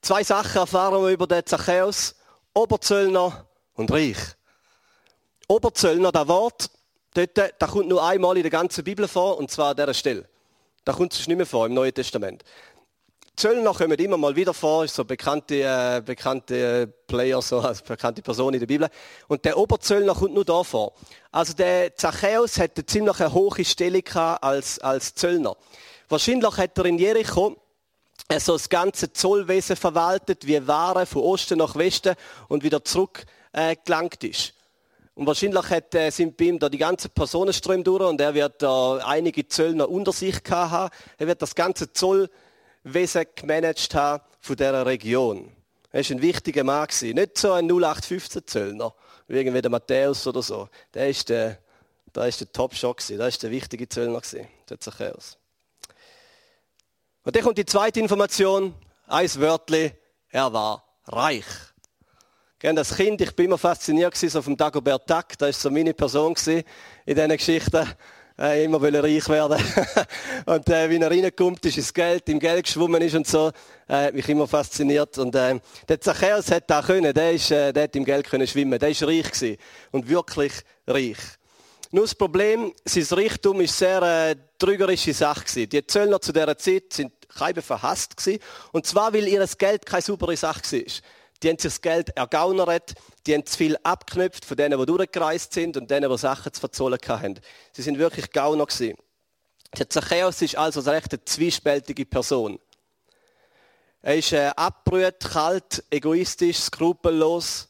Zwei 0.02 0.24
Sachen 0.24 0.56
erfahren 0.56 1.02
wir 1.02 1.10
über 1.10 1.26
den 1.26 1.44
Zachäus. 1.44 2.14
Oberzöllner 2.54 3.46
und 3.74 3.92
reich. 3.92 4.16
Oberzöllner, 5.46 6.10
das 6.10 6.26
Wort, 6.26 6.70
dort, 7.14 7.36
da 7.36 7.66
kommt 7.66 7.88
nur 7.88 8.02
einmal 8.02 8.36
in 8.36 8.42
der 8.42 8.50
ganzen 8.50 8.82
Bibel 8.82 9.06
vor, 9.06 9.36
und 9.38 9.50
zwar 9.50 9.70
an 9.70 9.76
dieser 9.76 9.94
Stelle. 9.94 10.28
Da 10.84 10.92
kommt 10.92 11.12
es 11.12 11.26
nicht 11.26 11.36
mehr 11.36 11.46
vor 11.46 11.66
im 11.66 11.74
Neuen 11.74 11.92
Testament. 11.92 12.42
Zöllner 13.36 13.72
kommen 13.72 13.98
immer 13.98 14.16
mal 14.16 14.34
wieder 14.36 14.52
vor, 14.54 14.84
ist 14.84 14.94
so 14.94 15.04
bekannte, 15.04 15.62
äh, 15.62 16.02
bekannte 16.04 16.86
Player, 17.06 17.40
so 17.40 17.60
als 17.60 17.80
bekannte 17.82 18.22
Person 18.22 18.54
in 18.54 18.60
der 18.60 18.66
Bibel. 18.66 18.88
Und 19.28 19.44
der 19.44 19.56
Oberzöllner 19.56 20.14
kommt 20.14 20.34
nur 20.34 20.44
da 20.44 20.62
vor. 20.62 20.94
Also 21.30 21.54
der 21.54 21.94
Zachäus 21.96 22.58
hat 22.58 22.72
eine 22.76 22.86
ziemlich 22.86 23.18
hohe 23.18 23.64
Stellung 23.64 24.06
als, 24.14 24.78
als 24.80 25.14
Zöllner. 25.14 25.56
Wahrscheinlich 26.08 26.56
hat 26.56 26.76
er 26.76 26.84
in 26.86 26.98
Jericho 26.98 27.56
so 28.38 28.52
das 28.52 28.68
ganze 28.68 29.12
Zollwesen 29.12 29.74
verwaltet, 29.74 30.46
wie 30.46 30.64
Waren 30.66 31.06
von 31.06 31.22
Osten 31.22 31.58
nach 31.58 31.74
Westen 31.74 32.14
und 32.48 32.62
wieder 32.62 32.84
zurück 32.84 33.24
äh, 33.52 33.74
gelangt 33.84 34.22
ist. 34.22 34.54
Und 35.14 35.26
wahrscheinlich 35.26 35.68
hat, 35.68 35.94
äh, 35.94 36.10
sind 36.10 36.36
bei 36.36 36.44
ihm 36.44 36.58
da 36.58 36.68
die 36.68 36.78
ganzen 36.78 37.10
Personenströme 37.10 37.82
durch 37.82 38.02
und 38.02 38.20
er 38.20 38.32
wird 38.34 38.62
da 38.62 38.98
einige 38.98 39.48
Zöllner 39.48 39.88
unter 39.88 40.12
sich 40.12 40.36
haben. 40.48 40.94
Er 41.18 41.26
wird 41.26 41.42
das 41.42 41.54
ganze 41.54 41.92
Zollwesen 41.92 43.26
gemanagt 43.34 43.94
haben 43.94 44.22
von 44.40 44.56
dieser 44.56 44.86
Region. 44.86 45.50
Er 45.90 46.04
war 46.04 46.10
ein 46.10 46.22
wichtiger 46.22 46.62
Mann. 46.62 46.86
Nicht 47.02 47.36
so 47.36 47.52
ein 47.52 47.66
0815 47.68 48.46
Zöllner, 48.46 48.94
wie 49.26 49.38
irgendwie 49.38 49.60
der 49.60 49.70
Matthäus 49.70 50.26
oder 50.26 50.42
so. 50.42 50.68
Der 50.94 51.08
ist 51.08 51.28
der, 51.28 51.58
der, 52.14 52.26
ist 52.26 52.40
der 52.40 52.52
Top-Shot. 52.52 53.08
Der 53.10 53.26
ist 53.26 53.42
der 53.42 53.50
wichtige 53.50 53.88
Zöllner. 53.88 54.22
Der 54.68 54.78
Zachäus. 54.78 55.39
Und 57.22 57.36
dann 57.36 57.42
kommt 57.42 57.58
die 57.58 57.66
zweite 57.66 58.00
Information, 58.00 58.74
ein 59.06 59.34
Wörtli, 59.36 59.92
er 60.30 60.52
war 60.52 60.84
reich. 61.06 61.44
Das 62.60 62.96
Kind, 62.96 63.20
ich 63.20 63.36
bin 63.36 63.46
immer 63.46 63.58
fasziniert 63.58 64.16
so 64.16 64.40
vom 64.40 64.56
Dagobert 64.56 65.08
Duck, 65.08 65.36
das 65.38 65.48
war 65.48 65.52
so 65.52 65.70
meine 65.70 65.92
Person 65.92 66.34
in 66.46 66.64
diesen 67.06 67.28
Geschichten. 67.30 67.86
Äh, 68.38 68.64
immer 68.64 68.80
will 68.80 68.96
reich 68.96 69.28
werden. 69.28 69.62
und 70.46 70.66
äh, 70.70 70.88
wie 70.88 70.96
er 70.96 71.10
reinkommt, 71.10 71.66
ist 71.66 71.76
ins 71.76 71.92
Geld, 71.92 72.26
im 72.30 72.40
Geld 72.40 72.64
geschwommen 72.64 73.02
ist 73.02 73.14
und 73.14 73.26
so, 73.26 73.52
äh, 73.86 74.10
mich 74.12 74.26
immer 74.30 74.48
fasziniert. 74.48 75.18
Und 75.18 75.34
äh, 75.34 75.60
der 75.86 76.00
Zachäus 76.00 76.50
hat 76.50 76.70
da 76.70 76.80
können, 76.80 77.12
der, 77.12 77.32
ist, 77.32 77.50
äh, 77.50 77.70
der 77.70 77.82
hat 77.82 77.96
im 77.96 78.04
Geld 78.06 78.26
können 78.26 78.46
schwimmen, 78.46 78.78
der 78.78 78.88
ist 78.88 79.02
reich 79.02 79.30
gewesen. 79.30 79.58
Und 79.90 80.08
wirklich 80.08 80.52
reich. 80.86 81.18
Nur 81.92 82.04
das 82.04 82.14
Problem, 82.14 82.72
sein 82.84 83.18
Reichtum 83.18 83.60
ist 83.60 83.76
sehr 83.76 84.02
äh, 84.02 84.36
trügerische 84.58 85.12
Sache. 85.12 85.66
Die 85.66 85.86
Zöllner 85.86 86.20
zu 86.20 86.32
dieser 86.32 86.56
Zeit 86.56 86.92
sind 86.92 87.12
keine 87.28 87.62
verhasst 87.62 88.16
gewesen. 88.16 88.40
Und 88.72 88.86
zwar, 88.86 89.12
weil 89.12 89.26
ihr 89.26 89.44
Geld 89.58 89.86
keine 89.86 90.02
saubere 90.02 90.36
Sache 90.36 90.62
war. 90.62 90.84
Die 91.42 91.48
haben 91.48 91.58
sich 91.58 91.72
das 91.72 91.80
Geld 91.80 92.10
ergaunert, 92.10 92.94
die 93.26 93.34
haben 93.34 93.46
zu 93.46 93.56
viel 93.56 93.76
abknüpft 93.82 94.44
von 94.44 94.56
denen, 94.56 94.78
die 94.78 94.86
durchgereist 94.86 95.52
sind 95.52 95.76
und 95.76 95.90
denen, 95.90 96.10
die 96.10 96.18
Sachen 96.18 96.52
zu 96.52 96.60
verzollen 96.60 96.98
hatten. 97.08 97.40
Sie 97.72 97.82
sind 97.82 97.98
wirklich 97.98 98.30
Gauner 98.30 98.66
gewesen. 98.66 98.96
Der 99.78 99.88
Zachäus 99.88 100.42
ist 100.42 100.56
also 100.56 100.80
eine 100.80 100.92
recht 100.92 101.16
zwiespältige 101.24 102.04
Person. 102.04 102.60
Er 104.02 104.16
ist 104.16 104.32
äh, 104.32 104.50
abbrüht, 104.54 105.20
kalt, 105.20 105.82
egoistisch, 105.90 106.58
skrupellos. 106.58 107.69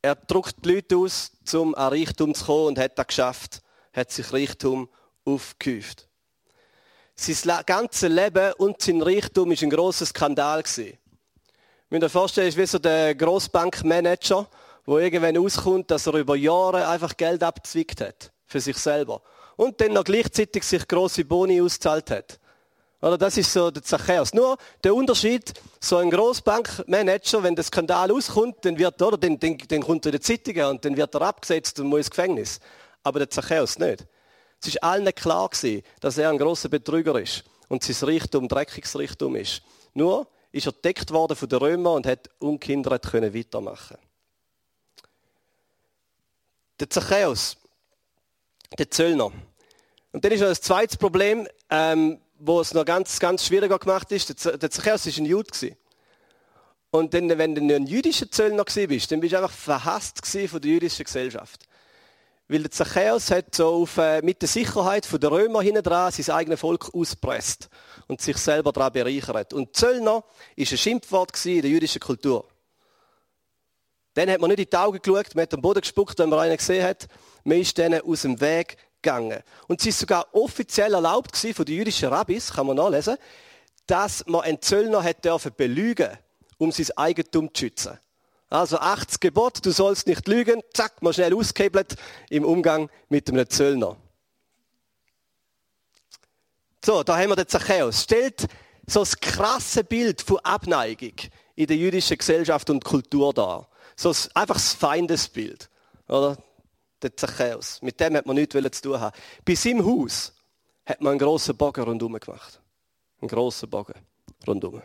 Er 0.00 0.14
druckt 0.14 0.64
die 0.64 0.74
Leute 0.74 0.96
aus, 0.96 1.32
um 1.52 1.74
an 1.74 1.92
Reichtum 1.92 2.34
zu 2.34 2.44
kommen 2.44 2.66
und 2.68 2.78
hat 2.78 2.98
das 2.98 3.08
geschafft, 3.08 3.62
hat 3.92 4.12
sich 4.12 4.32
Reichtum 4.32 4.88
aufgehäuft. 5.24 6.08
Sein 7.16 7.64
ganzes 7.66 8.08
Leben 8.08 8.52
und 8.58 8.80
sein 8.80 9.02
Reichtum 9.02 9.50
war 9.50 9.56
ein 9.60 9.70
grosser 9.70 10.06
Skandal. 10.06 10.62
Gewesen. 10.62 10.98
Ich 11.90 11.98
mir 11.98 12.08
vorstellen, 12.08 12.48
ist 12.48 12.56
wie 12.56 12.66
so 12.66 12.78
der 12.78 13.14
Grossbankmanager, 13.16 14.46
der 14.86 14.94
irgendwann 14.94 15.36
auskommt, 15.38 15.90
dass 15.90 16.06
er 16.06 16.14
über 16.14 16.36
Jahre 16.36 16.86
einfach 16.86 17.16
Geld 17.16 17.42
abgezwickt 17.42 18.00
hat. 18.00 18.30
Für 18.46 18.60
sich 18.60 18.76
selber. 18.76 19.20
Und 19.56 19.80
dann 19.80 19.94
noch 19.94 20.04
gleichzeitig 20.04 20.62
sich 20.62 20.86
grosse 20.86 21.24
Boni 21.24 21.60
ausgezahlt 21.60 22.10
hat. 22.12 22.38
Oder 23.00 23.16
das 23.16 23.36
ist 23.36 23.52
so 23.52 23.70
der 23.70 23.82
Zachäus. 23.82 24.34
Nur 24.34 24.58
der 24.82 24.94
Unterschied, 24.94 25.52
so 25.80 25.98
ein 25.98 26.10
Grossbankmanager, 26.10 27.42
wenn 27.42 27.54
der 27.54 27.64
Skandal 27.64 28.10
auskommt, 28.10 28.64
dann 28.64 28.76
wird, 28.76 29.00
oder, 29.00 29.16
dann, 29.16 29.38
dann, 29.38 29.56
dann 29.56 29.82
kommt 29.82 30.04
er 30.06 30.12
in 30.12 30.18
die 30.18 30.22
Zeitungen 30.22 30.66
und 30.66 30.84
dann 30.84 30.96
wird 30.96 31.14
er 31.14 31.22
abgesetzt 31.22 31.78
und 31.78 31.86
muss 31.86 31.98
ins 31.98 32.10
Gefängnis. 32.10 32.60
Aber 33.04 33.20
der 33.20 33.30
Zachäus 33.30 33.78
nicht. 33.78 34.04
Es 34.60 34.68
ist 34.68 34.82
allen 34.82 35.14
klar 35.14 35.48
gewesen, 35.48 35.82
dass 36.00 36.18
er 36.18 36.30
ein 36.30 36.38
großer 36.38 36.68
Betrüger 36.68 37.20
ist 37.20 37.44
und 37.68 37.84
sein 37.84 38.08
Reichtum 38.08 38.48
dreckiges 38.48 38.98
Reichtum 38.98 39.36
ist. 39.36 39.62
Nur 39.94 40.26
ist 40.50 40.66
er 40.66 40.72
deckt 40.72 41.12
worden 41.12 41.36
von 41.36 41.48
den 41.48 41.58
Römern 41.58 41.96
und 41.96 42.06
hat 42.06 42.28
ungehindert 42.40 43.08
können 43.08 43.32
weitermachen. 43.32 43.98
Der 46.80 46.90
Zachäus, 46.90 47.56
der 48.76 48.90
Zöllner. 48.90 49.30
Und 50.12 50.24
dann 50.24 50.32
ist 50.32 50.40
noch 50.40 50.48
das 50.48 50.60
zweite 50.60 50.96
Problem, 50.96 51.46
ähm, 51.70 52.20
wo 52.38 52.60
es 52.60 52.74
noch 52.74 52.84
ganz, 52.84 53.18
ganz 53.18 53.46
schwieriger 53.46 53.78
gemacht 53.78 54.10
ist. 54.12 54.44
Der 54.44 54.70
Zachäus 54.70 55.06
war 55.06 55.12
ein 55.16 55.26
Jude. 55.26 55.76
Und 56.90 57.12
dann, 57.12 57.28
wenn 57.36 57.54
du 57.54 57.74
ein 57.74 57.86
jüdischer 57.86 58.30
Zöllner 58.30 58.64
bist, 58.64 59.12
dann 59.12 59.20
bist 59.20 59.32
du 59.32 59.38
einfach 59.38 59.52
verhasst 59.52 60.26
von 60.26 60.60
der 60.60 60.70
jüdischen 60.70 61.04
Gesellschaft. 61.04 61.64
Weil 62.50 62.62
der 62.62 62.70
Zachäus 62.70 63.30
hat 63.30 63.54
so 63.54 63.82
auf, 63.82 63.98
äh, 63.98 64.22
mit 64.22 64.40
der 64.40 64.48
Sicherheit 64.48 65.06
der 65.22 65.30
Römer 65.30 65.60
hinten 65.60 65.82
dran 65.82 66.10
sein 66.10 66.34
eigenes 66.34 66.60
Volk 66.60 66.94
auspresst 66.94 67.68
und 68.06 68.22
sich 68.22 68.38
selber 68.38 68.72
daran 68.72 68.94
bereichert. 68.94 69.52
Und 69.52 69.76
Zöllner 69.76 70.12
war 70.12 70.24
ein 70.56 70.64
Schimpfwort 70.64 71.44
in 71.44 71.60
der 71.60 71.70
jüdischen 71.70 72.00
Kultur. 72.00 72.48
Dann 74.14 74.30
hat 74.30 74.40
man 74.40 74.48
nicht 74.48 74.60
in 74.60 74.70
die 74.70 74.76
Augen 74.76 74.98
geschaut, 74.98 75.34
man 75.34 75.42
hat 75.42 75.52
am 75.52 75.60
Boden 75.60 75.82
gespuckt, 75.82 76.18
wenn 76.18 76.30
man 76.30 76.38
einen 76.38 76.56
gesehen 76.56 76.84
hat. 76.84 77.06
Man 77.44 77.58
ist 77.58 77.76
denen 77.76 78.00
aus 78.00 78.22
dem 78.22 78.40
Weg 78.40 78.78
gegangen. 79.02 79.42
Und 79.66 79.80
es 79.80 79.86
ist 79.86 80.00
sogar 80.00 80.26
offiziell 80.32 80.94
erlaubt 80.94 81.36
von 81.36 81.64
den 81.64 81.76
jüdischen 81.76 82.08
Rabbis, 82.08 82.52
kann 82.52 82.66
man 82.66 82.76
nachlesen, 82.76 83.16
dass 83.86 84.24
man 84.26 84.42
einen 84.42 84.60
Zöllner 84.60 85.02
hat 85.02 85.24
dürfen 85.24 85.52
belügen, 85.56 86.16
um 86.58 86.72
sein 86.72 86.86
Eigentum 86.96 87.52
zu 87.54 87.64
schützen. 87.64 87.98
Also 88.50 88.78
80 88.78 89.20
Gebot, 89.20 89.64
du 89.64 89.70
sollst 89.70 90.06
nicht 90.06 90.26
lügen, 90.26 90.62
zack, 90.72 91.02
mal 91.02 91.12
schnell 91.12 91.34
ausgehebelt 91.34 91.96
im 92.30 92.44
Umgang 92.44 92.88
mit 93.08 93.28
einem 93.28 93.48
Zöllner. 93.48 93.96
So, 96.84 97.02
da 97.02 97.18
haben 97.18 97.28
wir 97.28 97.36
den 97.36 97.48
Zachäus. 97.48 98.04
Stellt 98.04 98.46
so 98.86 99.00
das 99.00 99.18
krasse 99.18 99.84
Bild 99.84 100.22
von 100.22 100.38
Abneigung 100.38 101.12
in 101.56 101.66
der 101.66 101.76
jüdischen 101.76 102.16
Gesellschaft 102.16 102.70
und 102.70 102.84
Kultur 102.84 103.34
dar. 103.34 103.68
So 103.96 104.14
einfach 104.32 104.54
das 104.54 104.72
Feindesbild. 104.72 105.68
Oder? 106.08 106.38
Der 107.02 107.16
Zachäus. 107.16 107.80
Mit 107.82 108.00
dem 108.00 108.16
hat 108.16 108.26
man 108.26 108.36
nichts 108.36 108.54
zu 108.54 108.82
tun 108.82 109.00
haben. 109.00 109.16
Bei 109.44 109.54
seinem 109.54 109.84
Haus 109.84 110.32
hat 110.84 111.00
man 111.00 111.12
einen 111.12 111.18
grossen 111.18 111.56
Bogen 111.56 111.84
rundherum 111.84 112.18
gemacht. 112.18 112.60
Einen 113.20 113.28
grossen 113.28 113.70
Bogen 113.70 113.94
rundherum. 114.46 114.82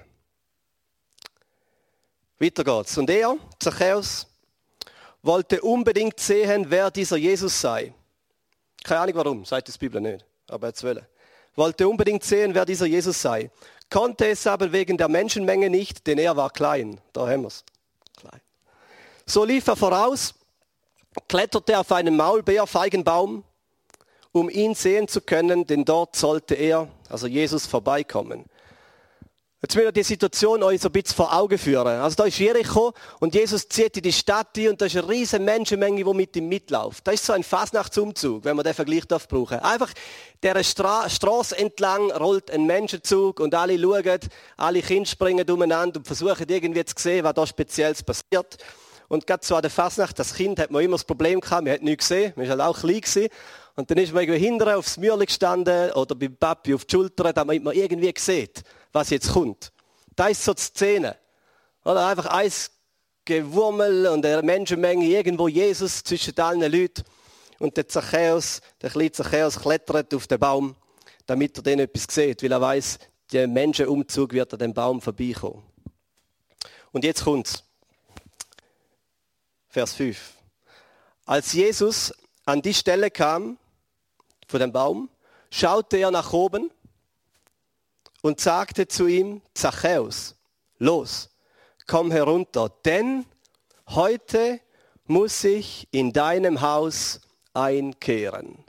Weiter 2.39 2.63
geht's. 2.63 2.97
Und 2.97 3.09
er, 3.09 3.37
Zachäus, 3.59 4.27
wollte 5.21 5.61
unbedingt 5.61 6.19
sehen, 6.19 6.65
wer 6.69 6.91
dieser 6.91 7.17
Jesus 7.17 7.59
sei. 7.59 7.93
Keine 8.83 9.01
Ahnung 9.01 9.15
warum, 9.15 9.45
sagt 9.45 9.73
die 9.73 9.77
Bibel 9.77 10.01
nicht, 10.01 10.25
aber 10.47 10.67
er 10.67 10.83
wollte. 10.83 11.07
Wollte 11.55 11.87
unbedingt 11.87 12.23
sehen, 12.23 12.53
wer 12.53 12.65
dieser 12.65 12.85
Jesus 12.85 13.21
sei. 13.21 13.49
Konnte 13.89 14.27
es 14.27 14.45
aber 14.47 14.71
wegen 14.71 14.97
der 14.97 15.07
Menschenmenge 15.07 15.69
nicht, 15.69 16.05
denn 16.07 16.17
er 16.17 16.35
war 16.35 16.49
klein. 16.49 16.99
Da 17.13 17.27
haben 17.27 17.43
wir's. 17.43 17.63
Klein. 18.17 18.41
So 19.25 19.45
lief 19.45 19.67
er 19.67 19.75
voraus, 19.75 20.33
kletterte 21.27 21.79
auf 21.79 21.91
einen 21.91 22.15
Maulbeerfeigenbaum, 22.15 23.43
um 24.31 24.49
ihn 24.49 24.75
sehen 24.75 25.07
zu 25.07 25.21
können, 25.21 25.65
denn 25.67 25.85
dort 25.85 26.15
sollte 26.15 26.55
er, 26.55 26.87
also 27.09 27.27
Jesus, 27.27 27.67
vorbeikommen. 27.67 28.45
Jetzt 29.63 29.77
will 29.77 29.85
ich 29.85 29.93
die 29.93 30.03
Situation 30.03 30.61
euch 30.61 30.81
so 30.81 30.89
ein 30.89 30.91
bisschen 30.91 31.15
vor 31.15 31.33
Augen 31.33 31.57
führen. 31.57 31.87
Also 31.87 32.17
da 32.17 32.25
ist 32.25 32.37
Jericho 32.37 32.91
und 33.21 33.33
Jesus 33.33 33.69
zieht 33.69 33.95
in 33.95 34.03
die 34.03 34.11
Stadt 34.11 34.57
ein 34.57 34.67
und 34.67 34.81
da 34.81 34.87
ist 34.87 34.97
eine 34.97 35.07
riesige 35.07 35.41
Menschenmenge, 35.41 36.03
die 36.03 36.13
mit 36.13 36.35
ihm 36.35 36.49
mitläuft. 36.49 37.07
Das 37.07 37.13
ist 37.13 37.25
so 37.27 37.31
ein 37.31 37.43
Fasnachtsumzug, 37.43 38.43
wenn 38.43 38.57
man 38.57 38.65
den 38.65 38.73
Vergleich 38.73 39.05
darf 39.05 39.25
brauchen. 39.25 39.59
Einfach 39.59 39.93
der 40.43 40.61
Stra 40.65 41.09
Straße 41.09 41.57
entlang 41.57 42.11
rollt 42.11 42.51
ein 42.51 42.65
Menschenzug 42.65 43.39
und 43.39 43.55
alle 43.55 43.79
schauen, 43.79 44.19
alle 44.57 44.81
Kinder 44.81 45.09
springen 45.09 45.49
umeinander 45.49 45.99
und 45.99 46.07
versuchen 46.07 46.45
irgendwie 46.49 46.83
zu 46.83 46.95
sehen, 46.97 47.23
was 47.23 47.33
da 47.33 47.47
Spezielles 47.47 48.03
passiert. 48.03 48.57
Und 49.13 49.27
gerade 49.27 49.55
an 49.55 49.61
der 49.61 49.69
Fasnacht, 49.69 50.17
das 50.17 50.33
Kind 50.33 50.59
hat 50.59 50.71
man 50.71 50.83
immer 50.83 50.95
das 50.95 51.03
Problem 51.03 51.39
gehabt, 51.39 51.63
man 51.63 51.73
hat 51.73 51.83
nichts 51.83 52.09
gesehen, 52.09 52.33
man 52.35 52.47
war 52.47 52.57
halt 52.57 52.61
auch 52.61 52.79
klein 52.79 52.99
gewesen. 52.99 53.27
Und 53.75 53.91
dann 53.91 53.99
ist 53.99 54.11
man 54.11 54.23
irgendwie 54.23 54.43
hinten 54.43 54.67
aufs 54.69 54.97
Mürli 54.97 55.27
gestanden 55.27 55.91
oder 55.91 56.15
beim 56.15 56.35
Papi 56.35 56.73
auf 56.73 56.85
die 56.85 56.95
Schulter, 56.95 57.31
damit 57.31 57.63
man 57.63 57.75
irgendwie 57.75 58.11
sieht, 58.17 58.63
was 58.91 59.11
jetzt 59.11 59.31
kommt. 59.31 59.71
Da 60.15 60.29
ist 60.29 60.43
so 60.43 60.55
die 60.55 60.63
Szene. 60.63 61.15
Oder 61.85 62.07
einfach 62.07 62.25
eins 62.25 62.71
Gewurmel 63.23 64.07
und 64.07 64.25
eine 64.25 64.41
Menschenmenge, 64.41 65.05
irgendwo 65.05 65.47
Jesus 65.47 66.03
zwischen 66.03 66.35
allen 66.39 66.71
Leuten. 66.71 67.03
Und 67.59 67.77
der 67.77 67.87
Zachäus, 67.87 68.61
der 68.81 68.89
kleine 68.89 69.11
Zachäus 69.11 69.59
klettert 69.59 70.11
auf 70.15 70.25
den 70.25 70.39
Baum, 70.39 70.75
damit 71.27 71.55
er 71.57 71.61
den 71.61 71.81
etwas 71.81 72.07
sieht, 72.09 72.41
weil 72.41 72.51
er 72.51 72.61
weiß, 72.61 72.97
der 73.31 73.47
Menschenumzug 73.47 74.33
wird 74.33 74.53
an 74.53 74.59
dem 74.59 74.73
Baum 74.73 74.99
vorbeikommen. 75.01 75.61
Und 76.91 77.03
jetzt 77.03 77.23
kommt's. 77.23 77.63
Vers 79.73 79.95
5. 79.95 80.33
Als 81.25 81.51
Jesus 81.53 82.13
an 82.45 82.61
die 82.61 82.75
Stelle 82.75 83.09
kam, 83.09 83.57
von 84.47 84.59
dem 84.59 84.71
Baum, 84.71 85.09
schaute 85.49 85.97
er 85.97 86.11
nach 86.11 86.31
oben 86.31 86.69
und 88.21 88.39
sagte 88.39 88.87
zu 88.87 89.07
ihm, 89.07 89.41
Zachäus, 89.55 90.35
los, 90.77 91.31
komm 91.87 92.11
herunter, 92.11 92.69
denn 92.85 93.25
heute 93.89 94.59
muss 95.05 95.43
ich 95.43 95.87
in 95.89 96.13
deinem 96.13 96.61
Haus 96.61 97.21
einkehren. 97.55 98.63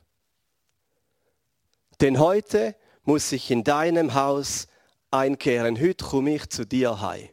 Denn 2.00 2.18
heute 2.18 2.76
muss 3.02 3.30
ich 3.32 3.50
in 3.50 3.62
deinem 3.62 4.14
Haus 4.14 4.68
einkehren. 5.10 5.78
Heute 5.78 6.02
komme 6.02 6.36
ich 6.36 6.48
zu 6.48 6.64
dir 6.64 7.02
heim. 7.02 7.28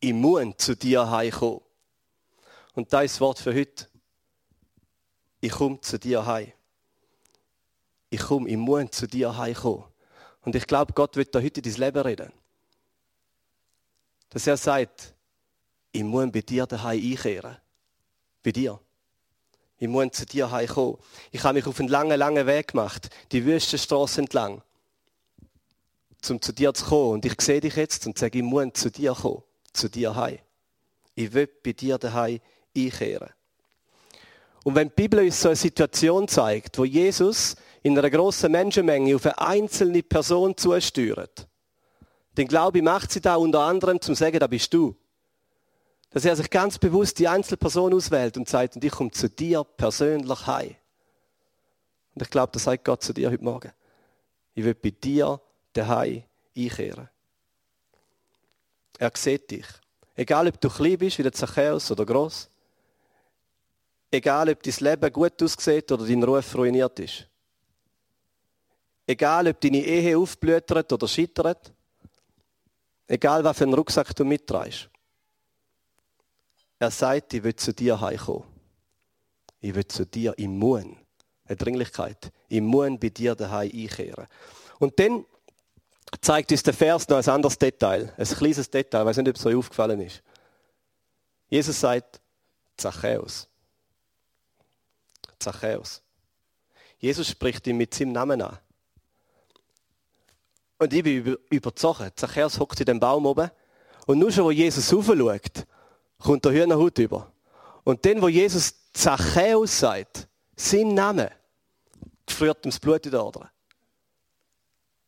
Ich 0.00 0.14
muss 0.14 0.56
zu 0.56 0.74
dir 0.74 1.10
heimkommen. 1.10 1.60
Und 2.74 2.92
das 2.92 3.20
Wort 3.20 3.38
für 3.38 3.54
heute. 3.54 3.88
Ich 5.40 5.52
komme 5.52 5.80
zu 5.80 5.98
dir 5.98 6.26
heim. 6.26 6.52
Ich 8.10 8.20
komme, 8.20 8.48
ich 8.48 8.56
muss 8.56 8.90
zu 8.90 9.06
dir 9.06 9.36
heimkommen. 9.36 9.84
Und 10.42 10.54
ich 10.54 10.66
glaube, 10.66 10.92
Gott 10.92 11.16
wird 11.16 11.34
da 11.34 11.40
heute 11.40 11.62
dein 11.62 11.74
Leben 11.74 12.02
reden. 12.02 12.32
Dass 14.30 14.46
er 14.46 14.56
sagt, 14.56 15.14
ich 15.92 16.04
muss 16.04 16.30
bei 16.30 16.40
dir 16.40 16.66
daheim 16.66 17.00
einkehren. 17.00 17.56
Bei 18.42 18.52
dir. 18.52 18.80
Ich 19.78 19.88
muss 19.88 20.12
zu 20.12 20.26
dir 20.26 20.50
heimkommen. 20.50 20.98
Ich 21.30 21.42
habe 21.42 21.54
mich 21.54 21.66
auf 21.66 21.80
einen 21.80 21.88
langen, 21.88 22.18
langen 22.18 22.46
Weg 22.46 22.68
gemacht, 22.68 23.08
die 23.32 23.44
Wüstenstraße 23.44 24.20
entlang, 24.20 24.62
um 26.28 26.40
zu 26.40 26.52
dir 26.52 26.74
zu 26.74 26.84
kommen. 26.84 27.12
Und 27.12 27.24
ich 27.24 27.40
sehe 27.40 27.60
dich 27.60 27.76
jetzt 27.76 28.06
und 28.06 28.18
sage, 28.18 28.38
ich 28.38 28.44
muss 28.44 28.72
zu 28.74 28.90
dir 28.90 29.14
kommen, 29.14 29.42
zu 29.72 29.88
dir 29.88 30.14
heim. 30.14 30.38
Ich 31.14 31.32
will 31.32 31.46
bei 31.46 31.72
dir 31.72 31.98
daheim 31.98 32.40
einkehren. 32.76 33.30
Und 34.64 34.74
wenn 34.74 34.88
die 34.88 34.94
Bibel 34.94 35.20
uns 35.24 35.40
so 35.40 35.48
eine 35.48 35.56
Situation 35.56 36.28
zeigt, 36.28 36.78
wo 36.78 36.84
Jesus 36.84 37.56
in 37.82 37.98
einer 37.98 38.10
großen 38.10 38.50
Menschenmenge 38.50 39.16
auf 39.16 39.24
eine 39.24 39.38
einzelne 39.38 40.02
Person 40.02 40.56
zusteuert, 40.56 41.48
dann 42.34 42.46
glaube 42.46 42.78
ich, 42.78 42.84
macht 42.84 43.10
sie 43.10 43.20
da 43.20 43.36
unter 43.36 43.60
anderem 43.60 44.00
zum 44.00 44.14
Sagen, 44.14 44.38
da 44.38 44.46
bist 44.46 44.72
du. 44.72 44.96
Dass 46.10 46.24
er 46.24 46.36
sich 46.36 46.50
ganz 46.50 46.78
bewusst 46.78 47.18
die 47.18 47.28
Einzelperson 47.28 47.94
auswählt 47.94 48.36
und 48.36 48.48
sagt, 48.48 48.76
und 48.76 48.84
ich 48.84 48.92
komme 48.92 49.10
zu 49.12 49.28
dir 49.28 49.64
persönlich 49.64 50.46
heim. 50.46 50.76
Und 52.14 52.22
ich 52.22 52.30
glaube, 52.30 52.52
das 52.52 52.64
sagt 52.64 52.84
Gott 52.84 53.02
zu 53.02 53.12
dir 53.12 53.30
heute 53.30 53.44
Morgen. 53.44 53.72
Ich 54.54 54.64
will 54.64 54.74
bei 54.74 54.90
dir 54.90 55.40
daheim 55.72 56.24
einkehren. 56.56 57.08
Er 58.98 59.12
sieht 59.14 59.50
dich. 59.50 59.66
Egal, 60.14 60.48
ob 60.48 60.60
du 60.60 60.68
klein 60.68 60.98
bist, 60.98 61.18
wie 61.18 61.22
der 61.22 61.32
Zachäus, 61.32 61.90
oder 61.90 62.04
groß. 62.04 62.50
Egal, 64.10 64.50
ob 64.50 64.62
dein 64.62 64.74
Leben 64.80 65.12
gut 65.12 65.42
aussieht 65.42 65.92
oder 65.92 66.06
dein 66.06 66.22
Ruf 66.22 66.54
ruiniert 66.56 66.98
ist. 66.98 67.26
Egal, 69.06 69.48
ob 69.48 69.60
deine 69.60 69.78
Ehe 69.84 70.18
aufblühtert 70.18 70.92
oder 70.92 71.06
scheitert. 71.06 71.72
Egal, 73.06 73.42
was 73.44 73.58
für 73.58 73.64
einen 73.64 73.74
Rucksack 73.74 74.14
du 74.14 74.24
mitträgst. 74.24 74.88
Er 76.78 76.90
sagt, 76.90 77.34
ich 77.34 77.42
will 77.42 77.54
zu 77.54 77.72
dir 77.72 78.00
heimkommen. 78.00 78.44
Ich 79.60 79.74
will 79.74 79.86
zu 79.86 80.06
dir 80.06 80.36
im 80.38 80.58
Muen. 80.58 80.96
Eine 81.44 81.56
Dringlichkeit. 81.56 82.32
Im 82.48 82.64
Muen 82.64 82.98
bei 82.98 83.10
dir 83.10 83.34
daheim 83.34 83.70
einkehren. 83.72 84.26
Und 84.78 84.98
dann 84.98 85.24
zeigt 86.20 86.50
uns 86.50 86.62
der 86.62 86.72
Vers 86.72 87.08
noch 87.08 87.18
ein 87.18 87.28
anderes 87.28 87.58
Detail. 87.58 88.12
Ein 88.16 88.24
kleines 88.24 88.70
Detail. 88.70 89.00
Ich 89.00 89.06
weiß 89.06 89.16
nicht, 89.18 89.28
ob 89.28 89.36
es 89.36 89.46
euch 89.46 89.56
aufgefallen 89.56 90.00
ist. 90.00 90.22
Jesus 91.48 91.78
sagt, 91.78 92.20
Zachäus. 92.76 93.49
Zachäus. 95.40 96.02
Jesus 96.98 97.28
spricht 97.28 97.66
ihn 97.66 97.76
mit 97.76 97.94
seinem 97.94 98.12
Namen 98.12 98.42
an. 98.42 98.58
Und 100.78 100.92
ich 100.92 101.02
bin 101.02 101.36
überzogen. 101.50 102.10
Zachäus 102.14 102.58
hockt 102.58 102.80
in 102.80 102.86
dem 102.86 103.00
Baum 103.00 103.26
oben. 103.26 103.50
Und 104.06 104.18
nur 104.18 104.30
schon, 104.30 104.44
wo 104.44 104.50
Jesus 104.50 104.92
raufschaut, 104.92 105.66
kommt 106.18 106.44
der 106.44 106.52
Hühnerhut 106.52 106.98
über. 106.98 107.30
Und 107.84 108.04
dann, 108.04 108.20
wo 108.22 108.28
Jesus 108.28 108.74
Zachäus 108.92 109.78
sagt, 109.78 110.28
sein 110.56 110.94
Name, 110.94 111.32
friert 112.26 112.64
ihm 112.64 112.70
das 112.70 112.80
Blut 112.80 113.04
in 113.04 113.12
der 113.12 113.20
Adern. 113.20 113.48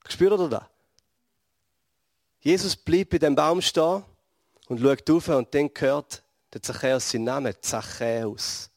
Spürt 0.09 0.39
ihr 0.39 0.49
das? 0.49 0.65
Jesus 2.41 2.75
bleibt 2.77 3.11
bei 3.11 3.19
dem 3.19 3.35
Baum 3.35 3.63
stehen 3.63 4.05
und 4.69 4.81
schaut 4.81 5.11
auf 5.11 5.29
und 5.29 5.55
dann 5.55 5.71
hört 5.79 6.23
der 6.53 6.63
Zachäus 6.63 7.11
seinen 7.11 7.25
Namen, 7.25 7.55
Zachäus. 7.61 8.69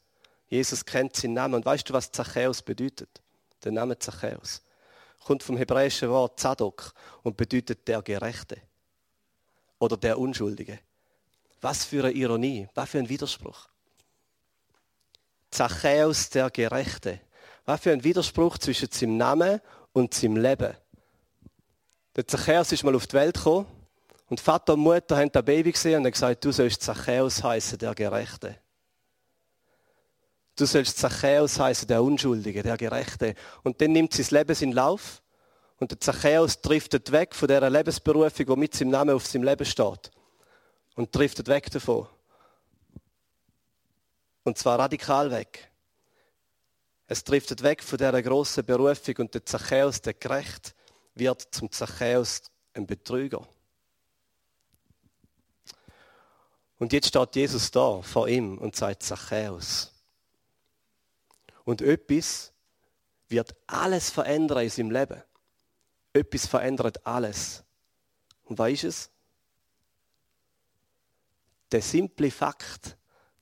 Jesus 0.47 0.85
kennt 0.85 1.15
seinen 1.15 1.33
Namen. 1.33 1.55
Und 1.55 1.65
weißt 1.65 1.89
du, 1.89 1.93
was 1.93 2.11
Zachäus 2.11 2.61
bedeutet? 2.61 3.21
Der 3.63 3.71
Name 3.71 3.97
Zachäus 3.97 4.61
kommt 5.23 5.41
vom 5.41 5.57
hebräischen 5.57 6.09
Wort 6.09 6.39
Zadok 6.39 6.93
und 7.23 7.35
bedeutet 7.35 7.87
der 7.87 8.01
Gerechte 8.03 8.57
oder 9.79 9.97
der 9.97 10.19
Unschuldige. 10.19 10.79
Was 11.61 11.83
für 11.83 12.03
eine 12.03 12.13
Ironie, 12.13 12.67
was 12.75 12.91
für 12.91 12.99
ein 12.99 13.09
Widerspruch. 13.09 13.67
Zachäus 15.49 16.29
der 16.29 16.51
Gerechte. 16.51 17.21
Was 17.65 17.81
für 17.81 17.91
ein 17.91 18.03
Widerspruch 18.03 18.59
zwischen 18.59 18.91
seinem 18.91 19.17
Namen 19.17 19.61
und 19.93 20.13
seinem 20.13 20.37
Leben. 20.37 20.75
Der 22.15 22.27
Zachäus 22.27 22.71
ist 22.71 22.83
mal 22.83 22.95
auf 22.95 23.07
die 23.07 23.13
Welt 23.13 23.35
gekommen 23.35 23.65
und 24.27 24.39
Vater 24.39 24.73
und 24.73 24.81
Mutter 24.81 25.17
haben 25.17 25.31
das 25.31 25.43
Baby 25.43 25.71
gesehen 25.71 25.97
und 25.97 26.05
haben 26.05 26.11
gesagt, 26.11 26.45
du 26.45 26.51
sollst 26.51 26.83
Zachäus 26.83 27.43
heißen, 27.43 27.79
der 27.79 27.95
Gerechte. 27.95 28.59
Du 30.55 30.65
sollst 30.65 30.97
Zachäus 30.97 31.59
heißen, 31.59 31.87
der 31.87 32.01
Unschuldige, 32.01 32.63
der 32.63 32.77
Gerechte. 32.77 33.35
Und 33.63 33.81
dann 33.81 33.91
nimmt 33.91 34.13
sein 34.13 34.27
Leben 34.29 34.55
seinen 34.55 34.71
Lauf 34.71 35.21
und 35.79 35.91
der 35.91 35.99
Zachäus 35.99 36.61
driftet 36.61 37.11
weg 37.11 37.35
von 37.35 37.47
der 37.47 37.69
Lebensberufung, 37.69 38.45
die 38.45 38.55
mit 38.55 38.73
seinem 38.73 38.91
Namen 38.91 39.15
auf 39.15 39.25
seinem 39.25 39.43
Leben 39.43 39.65
steht. 39.65 40.11
Und 40.95 41.13
driftet 41.13 41.47
weg 41.49 41.69
davon. 41.71 42.07
Und 44.43 44.57
zwar 44.57 44.79
radikal 44.79 45.29
weg. 45.31 45.69
Es 47.07 47.23
driftet 47.23 47.61
weg 47.61 47.83
von 47.83 47.97
dieser 47.97 48.21
grossen 48.21 48.65
Berufung 48.65 49.15
und 49.17 49.33
der 49.33 49.45
Zachäus, 49.45 50.01
der 50.01 50.13
gerecht, 50.13 50.73
wird 51.13 51.41
zum 51.51 51.69
Zachäus 51.71 52.43
ein 52.73 52.87
Betrüger. 52.87 53.45
Und 56.77 56.93
jetzt 56.93 57.07
steht 57.07 57.35
Jesus 57.35 57.71
da 57.71 58.01
vor 58.01 58.27
ihm 58.27 58.57
und 58.57 58.75
sagt 58.75 59.03
Zachäus. 59.03 59.94
Und 61.65 61.81
etwas 61.81 62.53
wird 63.27 63.55
alles 63.67 64.09
verändern 64.09 64.63
in 64.63 64.69
seinem 64.69 64.91
Leben. 64.91 65.21
Etwas 66.13 66.45
verändert 66.45 67.05
alles. 67.05 67.63
Und 68.45 68.57
was 68.57 68.71
ist 68.71 68.83
es? 68.83 69.09
Der 71.71 71.81
simple 71.81 72.31
Fakt, 72.31 72.95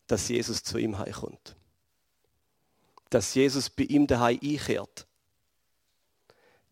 dass 0.07 0.29
Jesus 0.29 0.63
zu 0.63 0.77
ihm 0.77 0.97
heimkommt. 0.97 1.55
Dass 3.09 3.35
Jesus 3.35 3.69
bei 3.69 3.83
ihm 3.83 4.07
daheim 4.07 4.39
einkehrt. 4.41 5.05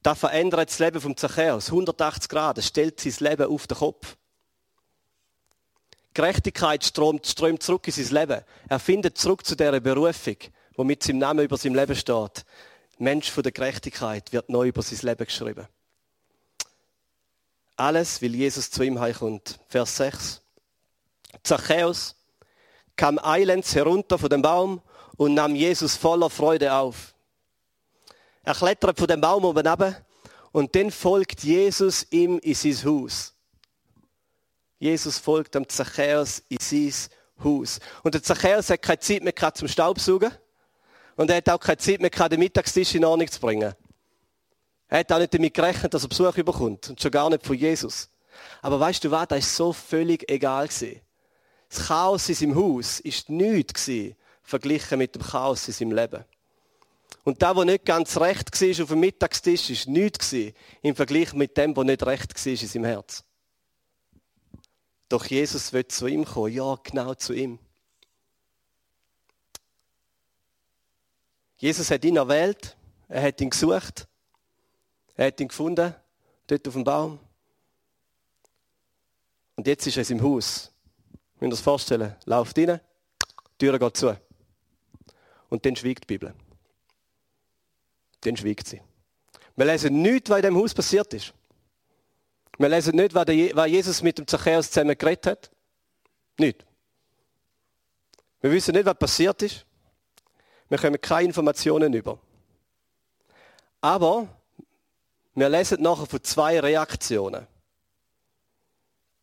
Das 0.01 0.17
verändert 0.17 0.69
das 0.69 0.79
Leben 0.79 0.99
vom 0.99 1.15
Zachäus. 1.15 1.67
180 1.67 2.29
Grad. 2.29 2.57
Es 2.57 2.67
stellt 2.67 2.99
sein 2.99 3.29
Leben 3.29 3.51
auf 3.51 3.67
den 3.67 3.77
Kopf. 3.77 4.17
Gerechtigkeit 6.13 6.83
strömt, 6.83 7.27
strömt 7.27 7.61
zurück 7.61 7.87
in 7.87 7.93
sein 7.93 8.15
Leben. 8.15 8.43
Er 8.67 8.79
findet 8.79 9.17
zurück 9.17 9.45
zu 9.45 9.55
dieser 9.55 9.79
Berufung, 9.79 10.37
wo 10.75 10.83
mit 10.83 11.03
seinem 11.03 11.19
Namen 11.19 11.45
über 11.45 11.57
seinem 11.57 11.75
Leben 11.75 11.95
steht. 11.95 12.45
Mensch 12.97 13.31
von 13.31 13.43
der 13.43 13.51
Gerechtigkeit 13.51 14.31
wird 14.31 14.49
neu 14.49 14.67
über 14.67 14.81
sein 14.81 14.99
Leben 15.01 15.25
geschrieben. 15.25 15.67
Alles, 17.75 18.21
weil 18.21 18.35
Jesus 18.35 18.69
zu 18.69 18.83
ihm 18.83 18.99
heimkommt. 18.99 19.59
Vers 19.67 19.97
6. 19.97 20.41
Zachäus 21.43 22.15
kam 22.95 23.17
eilends 23.17 23.73
herunter 23.73 24.19
von 24.19 24.29
dem 24.29 24.41
Baum 24.41 24.81
und 25.17 25.33
nahm 25.33 25.55
Jesus 25.55 25.95
voller 25.95 26.29
Freude 26.29 26.73
auf. 26.73 27.15
Er 28.43 28.53
klettert 28.53 28.97
von 28.97 29.07
dem 29.07 29.21
Baum 29.21 29.45
oben 29.45 29.65
ab 29.65 30.03
und 30.51 30.75
dann 30.75 30.91
folgt 30.91 31.43
Jesus 31.43 32.05
ihm 32.11 32.39
in 32.39 32.53
sein 32.53 32.85
Haus. 32.85 33.33
Jesus 34.79 35.19
folgt 35.19 35.55
dem 35.55 35.69
Zachäus 35.69 36.43
in 36.49 36.57
sein 36.59 36.93
Haus. 37.43 37.79
Und 38.03 38.15
der 38.15 38.23
Zachäus 38.23 38.69
hat 38.69 38.81
keine 38.81 38.99
Zeit 38.99 39.23
mehr 39.23 39.53
zum 39.53 39.67
Staubsaugen. 39.67 40.31
Und 41.21 41.29
er 41.29 41.37
hat 41.37 41.49
auch 41.49 41.59
keine 41.59 41.77
Zeit 41.77 42.01
mehr 42.01 42.09
gehabt, 42.09 42.31
den 42.31 42.39
Mittagstisch 42.39 42.95
in 42.95 43.05
Ordnung 43.05 43.29
zu 43.29 43.39
bringen. 43.39 43.75
Er 44.87 44.99
hat 44.99 45.11
auch 45.11 45.19
nicht 45.19 45.31
damit 45.31 45.53
gerechnet, 45.53 45.93
dass 45.93 46.01
er 46.01 46.09
Besuch 46.09 46.35
überkommt. 46.35 46.89
Und 46.89 46.99
schon 46.99 47.11
gar 47.11 47.29
nicht 47.29 47.45
von 47.45 47.55
Jesus. 47.55 48.09
Aber 48.63 48.79
weißt 48.79 49.03
du 49.03 49.11
was, 49.11 49.27
das 49.27 49.39
ist 49.45 49.55
so 49.55 49.71
völlig 49.71 50.27
egal 50.31 50.67
gewesen. 50.67 50.99
Das 51.69 51.85
Chaos 51.85 52.27
in 52.27 52.33
seinem 52.33 52.55
Haus 52.55 53.01
ist 53.01 53.29
nichts 53.29 53.87
verglichen 54.41 54.97
mit 54.97 55.13
dem 55.13 55.21
Chaos 55.21 55.67
in 55.67 55.75
seinem 55.75 55.91
Leben. 55.91 56.25
Und 57.23 57.39
da, 57.43 57.55
wo 57.55 57.63
nicht 57.65 57.85
ganz 57.85 58.17
recht 58.17 58.59
war 58.59 58.83
auf 58.83 58.89
dem 58.89 58.99
Mittagstisch, 59.01 59.69
ist 59.69 59.87
nichts 59.87 60.33
im 60.33 60.95
Vergleich 60.95 61.33
mit 61.33 61.55
dem, 61.55 61.77
wo 61.77 61.83
nicht 61.83 62.03
recht 62.03 62.33
war 62.33 62.51
in 62.51 62.57
seinem 62.57 62.85
Herz. 62.85 63.23
Doch 65.07 65.27
Jesus 65.27 65.71
wird 65.71 65.91
zu 65.91 66.07
ihm 66.07 66.25
kommen. 66.25 66.51
Ja, 66.51 66.79
genau 66.81 67.13
zu 67.13 67.33
ihm. 67.33 67.59
Jesus 71.61 71.91
hat 71.91 72.03
ihn 72.03 72.17
erwählt. 72.17 72.75
Er 73.07 73.21
hat 73.21 73.39
ihn 73.39 73.51
gesucht. 73.51 74.07
Er 75.15 75.27
hat 75.27 75.39
ihn 75.39 75.47
gefunden. 75.47 75.93
Dort 76.47 76.67
auf 76.67 76.73
dem 76.73 76.83
Baum. 76.83 77.19
Und 79.55 79.67
jetzt 79.67 79.85
ist 79.85 79.95
er 79.95 80.03
seinem 80.03 80.23
Haus. 80.23 80.71
Wenn 81.39 81.49
ihr 81.49 81.51
das 81.51 81.61
vorstellen, 81.61 82.15
lauft 82.25 82.57
rein, 82.57 82.79
die 83.59 83.65
Tür 83.65 83.77
geht 83.77 83.95
zu. 83.95 84.19
Und 85.49 85.63
dann 85.63 85.75
schweigt 85.75 86.05
die 86.05 86.07
Bibel. 86.07 86.33
Dann 88.21 88.35
schweigt 88.35 88.67
sie. 88.67 88.81
Wir 89.55 89.65
lesen 89.65 90.01
nichts, 90.01 90.31
was 90.31 90.37
in 90.37 90.43
dem 90.43 90.57
Haus 90.57 90.73
passiert 90.73 91.13
ist. 91.13 91.31
Wir 92.57 92.69
lesen 92.69 92.95
nicht, 92.95 93.13
was 93.13 93.67
Jesus 93.67 94.01
mit 94.01 94.17
dem 94.17 94.25
Zachäus 94.25 94.71
zusammen 94.71 94.97
geredet 94.97 95.27
hat. 95.27 95.51
Nicht. 96.39 96.65
Wir 98.39 98.51
wissen 98.51 98.73
nicht, 98.73 98.85
was 98.85 98.97
passiert 98.97 99.43
ist. 99.43 99.63
Wir 100.71 100.77
kommen 100.77 101.01
keine 101.01 101.27
Informationen 101.27 101.93
über. 101.93 102.17
Aber 103.81 104.29
wir 105.35 105.49
lesen 105.49 105.81
nachher 105.81 106.05
von 106.05 106.23
zwei 106.23 106.61
Reaktionen. 106.61 107.45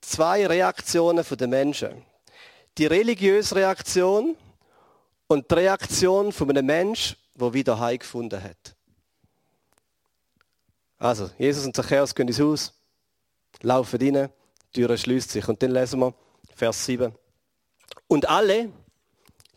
Zwei 0.03 0.47
Reaktionen 0.47 1.25
der 1.27 1.49
Menschen. 1.49 2.05
Die 2.77 2.85
religiöse 2.85 3.55
Reaktion 3.55 4.37
und 5.27 5.51
die 5.51 5.55
Reaktion 5.55 6.33
von 6.33 6.51
einem 6.51 6.67
Menschen, 6.67 7.17
der 7.35 7.55
wieder 7.55 7.79
Heim 7.79 7.99
gefunden 7.99 8.43
hat. 8.43 8.77
Also, 10.99 11.31
Jesus 11.39 11.65
und 11.65 11.75
Zachäus 11.75 12.15
gehen 12.15 12.29
ins 12.29 12.41
Haus 12.41 12.75
laufen 13.63 13.99
rein, 14.03 14.29
die 14.77 14.83
Tür 14.83 14.99
schließt 14.99 15.31
sich. 15.31 15.49
Und 15.49 15.63
dann 15.63 15.71
lesen 15.71 16.01
wir 16.01 16.13
Vers 16.55 16.85
7. 16.85 17.11
Und 18.07 18.29
alle, 18.29 18.71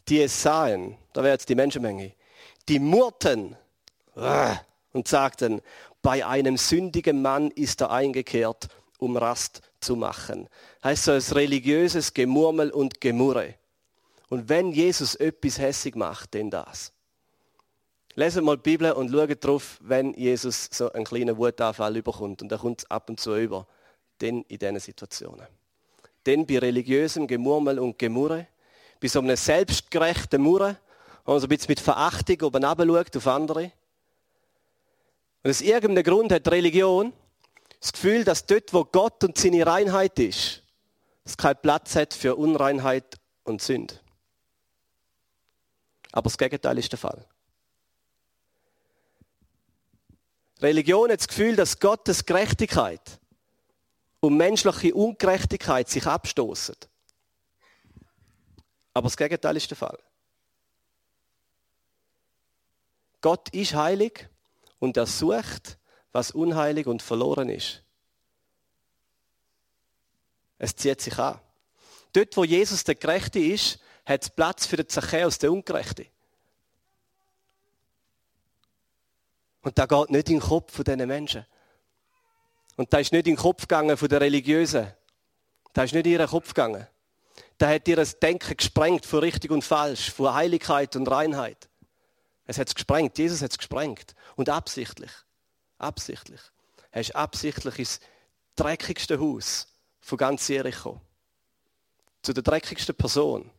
die 0.07 0.21
es 0.21 0.41
sahen, 0.41 0.97
da 1.13 1.23
wäre 1.23 1.33
jetzt 1.33 1.49
die 1.49 1.55
Menschenmenge, 1.55 2.13
die 2.67 2.79
murrten 2.79 3.55
und 4.93 5.07
sagten, 5.07 5.61
bei 6.01 6.25
einem 6.25 6.57
sündigen 6.57 7.21
Mann 7.21 7.51
ist 7.51 7.81
er 7.81 7.91
eingekehrt, 7.91 8.67
um 8.97 9.17
Rast 9.17 9.61
zu 9.79 9.95
machen. 9.95 10.47
Heißt 10.83 11.05
so 11.05 11.11
ein 11.11 11.21
religiöses 11.21 12.13
Gemurmel 12.13 12.71
und 12.71 13.01
Gemurre. 13.01 13.55
Und 14.29 14.49
wenn 14.49 14.71
Jesus 14.71 15.15
etwas 15.15 15.59
hässig 15.59 15.95
macht, 15.95 16.33
denn 16.33 16.49
das. 16.49 16.91
Lesen 18.15 18.43
mal 18.43 18.57
die 18.57 18.63
Bibel 18.63 18.91
und 18.91 19.11
schaut 19.11 19.43
drauf, 19.43 19.77
wenn 19.81 20.13
Jesus 20.13 20.69
so 20.71 20.91
einen 20.91 21.05
kleinen 21.05 21.37
Wutanfall 21.37 21.95
überkommt. 21.95 22.41
Und 22.41 22.49
da 22.49 22.57
kommt 22.57 22.89
ab 22.89 23.09
und 23.09 23.19
zu 23.19 23.35
über 23.35 23.67
denn 24.21 24.43
in 24.43 24.59
diesen 24.59 24.79
Situationen. 24.79 25.47
Denn 26.25 26.45
bei 26.45 26.59
religiösem 26.59 27.27
Gemurmel 27.27 27.79
und 27.79 27.97
Gemurre, 27.97 28.47
bei 28.99 29.07
so 29.07 29.19
einem 29.19 29.35
selbstgerechten 29.35 30.41
Murren, 30.41 30.77
wo 31.25 31.31
man 31.31 31.39
so 31.39 31.47
ein 31.47 31.49
bisschen 31.49 31.69
mit 31.69 31.79
Verachtung 31.79 32.41
oben 32.41 32.63
schaut 32.63 33.17
auf 33.17 33.27
andere. 33.27 33.71
Und 35.43 35.49
aus 35.49 35.61
irgendeinem 35.61 36.03
Grund 36.03 36.31
hat 36.31 36.47
Religion 36.47 37.13
das 37.79 37.93
Gefühl, 37.93 38.23
dass 38.23 38.45
dort, 38.45 38.73
wo 38.73 38.85
Gott 38.85 39.23
und 39.23 39.37
seine 39.37 39.65
Reinheit 39.65 40.19
ist, 40.19 40.61
es 41.23 41.35
keinen 41.35 41.57
Platz 41.61 41.95
hat 41.95 42.13
für 42.13 42.35
Unreinheit 42.35 43.19
und 43.43 43.61
Sünde. 43.61 43.99
Aber 46.11 46.23
das 46.23 46.37
Gegenteil 46.37 46.77
ist 46.77 46.91
der 46.91 46.99
Fall. 46.99 47.25
Religion 50.61 51.09
hat 51.09 51.19
das 51.19 51.27
Gefühl, 51.27 51.55
dass 51.55 51.79
Gottes 51.79 52.25
Gerechtigkeit 52.25 53.19
und 54.19 54.37
menschliche 54.37 54.93
Ungerechtigkeit 54.93 55.89
sich 55.89 56.05
abstoßen. 56.05 56.75
Aber 58.93 59.07
das 59.07 59.17
Gegenteil 59.17 59.57
ist 59.57 59.71
der 59.71 59.77
Fall. 59.77 59.97
Gott 63.21 63.49
ist 63.49 63.75
heilig 63.75 64.27
und 64.79 64.97
er 64.97 65.05
sucht, 65.05 65.77
was 66.11 66.31
unheilig 66.31 66.87
und 66.87 67.01
verloren 67.01 67.49
ist. 67.49 67.83
Es 70.57 70.75
zieht 70.75 71.01
sich 71.01 71.17
an. 71.17 71.39
Dort, 72.13 72.35
wo 72.35 72.43
Jesus 72.43 72.83
der 72.83 72.95
Gerechte 72.95 73.39
ist, 73.39 73.79
hat 74.05 74.23
es 74.23 74.29
Platz 74.29 74.65
für 74.65 74.75
den 74.75 74.89
Zachäus, 74.89 75.37
der 75.37 75.51
Ungerechte. 75.51 76.07
Und 79.61 79.77
da 79.77 79.85
geht 79.85 80.09
nicht 80.09 80.29
in 80.29 80.39
den 80.39 80.41
Kopf 80.41 80.73
von 80.73 80.83
diesen 80.83 81.07
Menschen. 81.07 81.45
Und 82.75 82.91
da 82.91 82.97
ist 82.97 83.11
nicht 83.11 83.27
in 83.27 83.35
den 83.35 83.41
Kopf 83.41 83.61
gegangen 83.61 83.95
von 83.95 84.09
der 84.09 84.21
Religiösen. 84.21 84.91
Da 85.73 85.83
ist 85.83 85.93
nicht 85.93 86.05
in 86.05 86.13
ihren 86.13 86.27
Kopf 86.27 86.49
gegangen. 86.49 86.87
Da 87.57 87.69
hat 87.69 87.87
ihr 87.87 87.95
das 87.95 88.19
Denken 88.19 88.57
gesprengt 88.57 89.05
von 89.05 89.19
richtig 89.19 89.51
und 89.51 89.63
falsch, 89.63 90.11
von 90.11 90.33
Heiligkeit 90.33 90.95
und 90.95 91.07
Reinheit. 91.07 91.69
Es 92.51 92.57
hat 92.57 92.67
es 92.67 92.75
gesprengt. 92.75 93.17
Jesus 93.17 93.41
hat 93.41 93.51
es 93.51 93.57
gesprengt. 93.57 94.13
Und 94.35 94.49
absichtlich. 94.49 95.11
Absichtlich. 95.77 96.41
Er 96.91 96.99
ist 96.99 97.15
absichtlich 97.15 97.79
ins 97.79 98.01
dreckigste 98.57 99.21
Haus 99.21 99.67
von 100.01 100.17
ganz 100.17 100.49
Jericho. 100.49 100.99
Zu 102.21 102.33
der 102.33 102.43
dreckigsten 102.43 102.93
Person. 102.93 103.49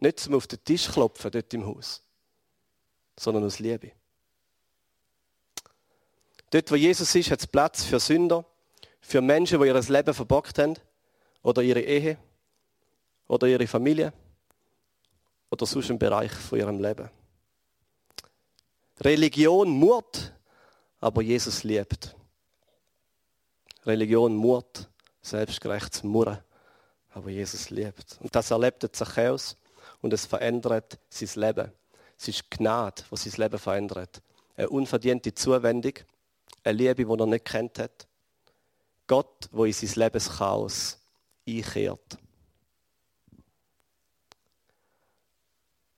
Nicht 0.00 0.18
zum 0.18 0.34
auf 0.34 0.48
den 0.48 0.64
Tisch 0.64 0.88
klopfen 0.88 1.30
dort 1.30 1.54
im 1.54 1.64
Haus, 1.64 2.02
sondern 3.16 3.44
aus 3.44 3.60
Liebe. 3.60 3.92
Dort, 6.50 6.72
wo 6.72 6.74
Jesus 6.74 7.14
ist, 7.14 7.30
hat 7.30 7.38
es 7.38 7.46
Platz 7.46 7.84
für 7.84 8.00
Sünder, 8.00 8.44
für 9.00 9.20
Menschen, 9.20 9.60
die 9.60 9.68
ihr 9.68 9.80
Leben 9.80 10.14
verbockt 10.14 10.58
haben, 10.58 10.74
oder 11.42 11.62
ihre 11.62 11.82
Ehe, 11.82 12.18
oder 13.28 13.46
ihre 13.46 13.68
Familie, 13.68 14.12
oder 15.50 15.66
sonst 15.66 15.90
einen 15.90 16.00
Bereich 16.00 16.32
von 16.32 16.58
ihrem 16.58 16.80
Leben. 16.80 17.08
Religion 19.00 19.68
murrt, 19.68 20.32
aber 21.00 21.22
Jesus 21.22 21.62
liebt. 21.64 22.14
Religion 23.86 24.34
murrt, 24.34 24.88
selbstgerechtes 25.22 26.02
Murren, 26.02 26.38
aber 27.10 27.30
Jesus 27.30 27.70
liebt. 27.70 28.18
Und 28.20 28.34
das 28.34 28.50
erlebt 28.50 28.82
der 28.82 28.92
Zachäus 28.92 29.56
und 30.02 30.12
es 30.12 30.26
verändert 30.26 30.98
sein 31.08 31.42
Leben. 31.42 31.72
Es 32.18 32.28
ist 32.28 32.50
Gnade, 32.50 33.02
was 33.10 33.24
sein 33.24 33.32
Leben 33.36 33.58
verändert. 33.58 34.20
Eine 34.56 34.68
unverdiente 34.68 35.32
Zuwendung 35.32 35.94
eine 36.64 36.76
Liebe, 36.76 37.04
die 37.04 37.20
er 37.20 37.26
nicht 37.26 37.44
kennt 37.44 37.78
hat. 37.78 38.06
Gott, 39.06 39.48
wo 39.52 39.64
in 39.64 39.72
sein 39.72 39.90
Lebenschaos 39.94 40.98
einkehrt. 41.46 42.18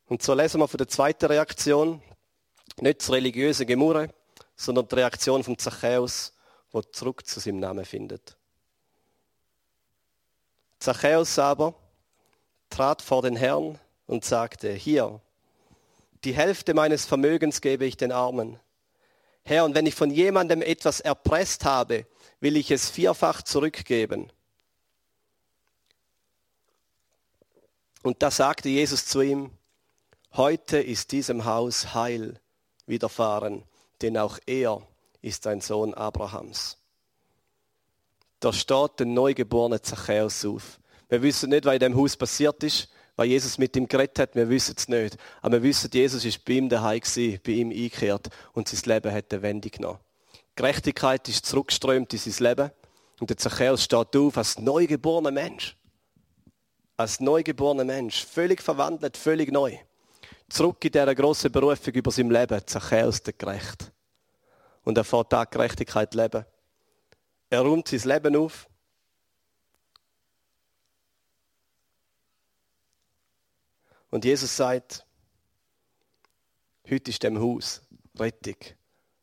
Und 0.06 0.22
so 0.22 0.34
lesen 0.34 0.60
wir 0.60 0.68
von 0.68 0.78
der 0.78 0.88
zweiten 0.88 1.26
Reaktion, 1.26 2.02
nicht 2.80 3.00
das 3.00 3.10
religiöse 3.10 3.66
Gemurre, 3.66 4.12
sondern 4.56 4.88
die 4.88 4.94
Reaktion 4.96 5.42
von 5.42 5.58
Zachäus, 5.58 6.32
wo 6.70 6.82
zurück 6.82 7.26
zu 7.26 7.40
seinem 7.40 7.60
Namen 7.60 7.84
findet. 7.84 8.36
Zachäus 10.78 11.38
aber 11.38 11.74
trat 12.70 13.02
vor 13.02 13.22
den 13.22 13.36
Herrn 13.36 13.78
und 14.06 14.24
sagte, 14.24 14.72
hier, 14.72 15.20
die 16.24 16.34
Hälfte 16.34 16.74
meines 16.74 17.06
Vermögens 17.06 17.60
gebe 17.60 17.84
ich 17.84 17.96
den 17.96 18.12
Armen. 18.12 18.58
Herr, 19.42 19.64
und 19.64 19.74
wenn 19.74 19.86
ich 19.86 19.94
von 19.94 20.10
jemandem 20.10 20.62
etwas 20.62 21.00
erpresst 21.00 21.64
habe, 21.64 22.06
will 22.40 22.56
ich 22.56 22.70
es 22.70 22.90
vierfach 22.90 23.42
zurückgeben. 23.42 24.30
Und 28.02 28.22
da 28.22 28.30
sagte 28.30 28.68
Jesus 28.68 29.06
zu 29.06 29.20
ihm, 29.20 29.50
heute 30.34 30.78
ist 30.78 31.12
diesem 31.12 31.44
Haus 31.44 31.94
Heil 31.94 32.40
widerfahren, 32.90 33.64
denn 34.02 34.18
auch 34.18 34.38
er 34.46 34.82
ist 35.22 35.46
ein 35.46 35.60
Sohn 35.60 35.94
Abrahams. 35.94 36.76
Da 38.40 38.52
steht 38.52 38.98
der 38.98 39.06
neugeborene 39.06 39.80
Zachäus 39.80 40.44
auf. 40.44 40.78
Wir 41.08 41.22
wissen 41.22 41.50
nicht, 41.50 41.64
was 41.64 41.74
in 41.74 41.80
dem 41.80 41.96
Haus 41.96 42.16
passiert 42.16 42.62
ist 42.62 42.88
weil 43.20 43.28
Jesus 43.28 43.58
mit 43.58 43.76
ihm 43.76 43.86
geredet 43.86 44.18
hat, 44.18 44.34
wir 44.34 44.48
wissen 44.48 44.74
es 44.78 44.88
nicht. 44.88 45.18
Aber 45.42 45.52
wir 45.58 45.62
wissen, 45.64 45.90
Jesus 45.92 46.24
ist 46.24 46.42
bei 46.42 46.54
ihm 46.54 46.70
daheim 46.70 47.00
gewesen, 47.00 47.38
bei 47.44 47.52
ihm 47.52 47.68
eingekehrt 47.68 48.30
und 48.54 48.66
sein 48.66 48.80
Leben 48.86 49.12
hat 49.12 49.30
eine 49.30 49.42
Wende 49.42 49.68
genommen. 49.68 49.98
Gerechtigkeit 50.56 51.28
ist 51.28 51.44
zurückgeströmt 51.44 52.10
in 52.14 52.18
sein 52.18 52.48
Leben 52.48 52.70
und 53.20 53.28
der 53.28 53.36
Zachäus 53.36 53.84
steht 53.84 54.16
auf 54.16 54.38
als 54.38 54.58
neugeborener 54.58 55.32
Mensch. 55.32 55.76
Als 56.96 57.20
neugeborener 57.20 57.84
Mensch. 57.84 58.24
Völlig 58.24 58.62
verwandelt, 58.62 59.18
völlig 59.18 59.52
neu. 59.52 59.76
Zurück 60.50 60.84
in 60.84 60.92
dieser 60.92 61.14
grossen 61.14 61.50
Berufung 61.50 61.94
über 61.94 62.10
sein 62.10 62.30
Leben, 62.30 62.66
Zachäus 62.66 63.22
der 63.22 63.32
Gerecht. 63.32 63.92
Und 64.84 64.98
er 64.98 65.04
fährt 65.04 65.32
da 65.32 65.44
Gerechtigkeit 65.44 66.14
leben. 66.14 66.44
Er 67.48 67.60
räumt 67.60 67.88
sein 67.88 68.00
Leben 68.00 68.36
auf. 68.36 68.68
Und 74.10 74.24
Jesus 74.24 74.56
sagt, 74.56 75.06
heute 76.88 77.10
ist 77.10 77.22
dem 77.22 77.40
Haus 77.40 77.80
Rettung, 78.18 78.56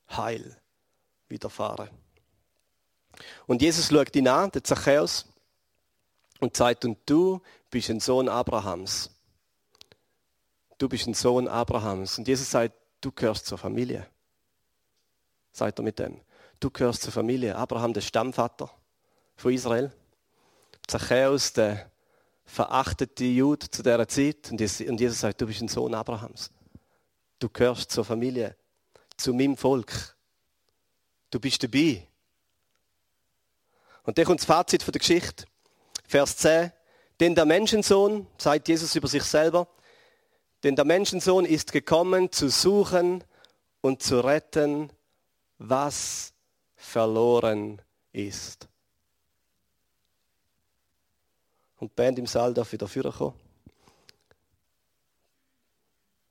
Heil 0.09 0.57
widerfahren. 1.27 1.89
Und 3.45 3.61
Jesus 3.61 3.87
schaut 3.89 4.15
ihn 4.15 4.27
an, 4.27 4.51
der 4.51 4.63
Zachäus, 4.63 5.25
und 6.39 6.55
sagt, 6.55 6.85
und 6.85 6.97
du 7.05 7.41
bist 7.69 7.89
ein 7.89 7.99
Sohn 7.99 8.29
Abrahams. 8.29 9.09
Du 10.77 10.87
bist 10.87 11.07
ein 11.07 11.13
Sohn 11.13 11.47
Abrahams. 11.47 12.17
Und 12.17 12.27
Jesus 12.27 12.51
sagt, 12.51 12.75
du 13.01 13.11
gehörst 13.11 13.45
zur 13.45 13.57
Familie. 13.57 14.07
Sagt 15.51 15.79
er 15.79 15.83
mit 15.83 15.97
dem. 15.99 16.21
Du 16.59 16.69
gehörst 16.69 17.01
zur 17.01 17.11
Familie. 17.11 17.55
Abraham, 17.55 17.93
der 17.93 18.01
Stammvater 18.01 18.69
von 19.35 19.53
Israel. 19.53 19.91
Zachäus, 20.87 21.53
der 21.53 21.91
verachtete 22.45 23.25
Jude 23.25 23.69
zu 23.69 23.83
dieser 23.83 24.07
Zeit. 24.07 24.51
Und 24.51 24.99
Jesus 24.99 25.19
sagt, 25.19 25.41
du 25.41 25.47
bist 25.47 25.61
ein 25.61 25.67
Sohn 25.67 25.93
Abrahams. 25.93 26.51
Du 27.39 27.49
gehörst 27.49 27.91
zur 27.91 28.05
Familie, 28.05 28.55
zu 29.15 29.33
meinem 29.33 29.57
Volk. 29.57 30.15
Du 31.29 31.39
bist 31.39 31.61
dabei. 31.61 32.07
Und 34.03 34.17
dann 34.17 34.25
kommt 34.25 34.39
das 34.39 34.45
Fazit 34.45 34.81
von 34.81 34.91
der 34.91 34.99
Geschichte. 34.99 35.45
Vers 36.07 36.37
10. 36.37 36.71
Denn 37.19 37.35
der 37.35 37.45
Menschensohn, 37.45 38.27
sagt 38.37 38.67
Jesus 38.69 38.95
über 38.95 39.07
sich 39.07 39.23
selber, 39.23 39.67
denn 40.67 40.75
der 40.75 40.83
Menschensohn 40.83 41.45
ist 41.45 41.71
gekommen, 41.71 42.29
zu 42.29 42.49
suchen 42.49 43.23
und 43.79 44.03
zu 44.03 44.19
retten, 44.19 44.91
was 45.59 46.33
verloren 46.75 47.81
ist. 48.11 48.67
Und 51.77 51.91
die 51.91 51.95
Band 51.95 52.19
im 52.19 52.27
Saal 52.27 52.53
darf 52.53 52.73
wieder 52.73 52.85
kommen. 52.89 53.33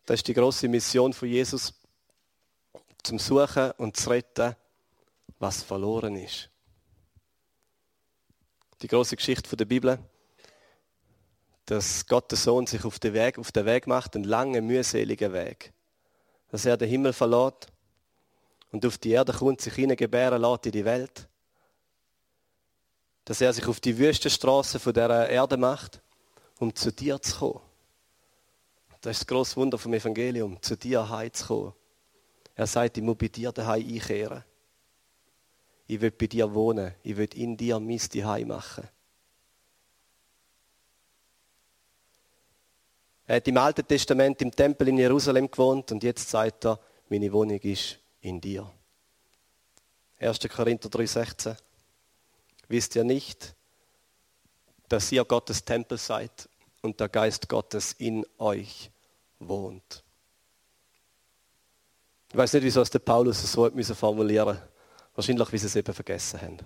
Das 0.05 0.17
ist 0.17 0.29
die 0.29 0.35
große 0.35 0.69
Mission 0.69 1.15
von 1.15 1.29
Jesus, 1.29 1.73
zum 3.05 3.19
Suchen 3.19 3.71
und 3.79 3.97
zu 3.97 4.11
retten, 4.11 4.55
was 5.39 5.63
verloren 5.63 6.15
ist. 6.15 6.51
Die 8.83 8.89
große 8.89 9.17
Geschichte 9.17 9.57
der 9.57 9.65
Bibel 9.65 9.99
dass 11.67 12.07
Gott 12.07 12.31
der 12.31 12.39
Sohn 12.39 12.67
sich 12.67 12.85
auf 12.85 12.99
den 13.01 13.13
Weg, 13.13 13.39
auf 13.39 13.51
den 13.51 13.67
Weg 13.67 13.87
macht, 13.87 14.15
einen 14.15 14.25
langen, 14.25 14.67
mühseligen 14.67 15.33
Weg. 15.33 15.73
Dass 16.51 16.65
er 16.65 16.77
den 16.77 16.89
Himmel 16.89 17.13
verlässt 17.13 17.67
und 18.71 18.87
auf 18.87 18.99
die 18.99 19.11
Erde 19.11 19.33
kommt, 19.33 19.61
sich 19.61 19.75
hineingebären 19.75 20.41
lässt 20.41 20.67
in 20.67 20.73
die 20.73 20.85
Welt. 20.85 21.29
Dass 23.25 23.41
er 23.41 23.53
sich 23.53 23.67
auf 23.67 23.81
die 23.81 23.99
Wüstenstraße 23.99 24.79
von 24.79 24.95
der 24.95 25.29
Erde 25.29 25.57
macht, 25.57 26.01
um 26.61 26.75
zu 26.75 26.93
dir 26.93 27.21
zu 27.21 27.37
kommen. 27.37 27.61
Das 29.01 29.17
ist 29.17 29.23
das 29.23 29.27
grosse 29.27 29.57
Wunder 29.57 29.77
vom 29.77 29.93
Evangelium, 29.93 30.63
zu 30.63 30.77
dir 30.77 31.09
heimzukommen. 31.09 31.73
Er 32.55 32.67
sagt, 32.67 32.97
ich 32.97 33.03
muss 33.03 33.19
bei 33.19 33.29
dir 33.29 33.53
daheim 33.53 33.87
einkehren. 33.87 34.45
Ich 35.89 36.01
will 36.01 36.11
bei 36.13 36.27
dir 36.27 36.53
wohnen. 36.55 36.95
Ich 37.03 37.17
will 37.17 37.29
in 37.35 37.57
dir 37.57 37.79
mein 37.79 37.99
Zuhause 37.99 38.47
machen. 38.47 38.89
Er 43.27 43.37
hat 43.37 43.49
im 43.49 43.57
Alten 43.57 43.87
Testament 43.87 44.41
im 44.43 44.53
Tempel 44.53 44.89
in 44.89 44.99
Jerusalem 44.99 45.51
gewohnt 45.51 45.91
und 45.91 46.03
jetzt 46.03 46.31
sagt 46.31 46.65
er, 46.65 46.79
meine 47.09 47.33
Wohnung 47.33 47.59
ist 47.59 47.99
in 48.21 48.41
dir. 48.41 48.71
1. 50.19 50.39
Korinther 50.49 50.89
3,16. 50.89 51.57
Wisst 52.69 52.95
ihr 52.97 53.05
nicht, 53.05 53.55
dass 54.89 55.11
ihr 55.11 55.25
Gottes 55.25 55.65
Tempel 55.65 55.99
seid 55.99 56.49
und 56.83 57.01
der 57.01 57.09
Geist 57.09 57.49
Gottes 57.49 57.93
in 57.99 58.25
euch 58.39 58.91
wohnt? 59.41 60.05
Ich 62.31 62.37
weiß 62.37 62.53
nicht, 62.55 62.65
wieso 62.65 62.83
es 62.83 62.91
der 62.91 62.99
Paulus 63.01 63.51
so 63.51 63.65
hat 63.65 63.97
formulieren 63.97 64.61
Wahrscheinlich, 65.15 65.51
wie 65.53 65.59
sie 65.59 65.67
es 65.67 65.77
eben 65.77 65.95
vergessen 65.95 66.41
haben. 66.43 66.59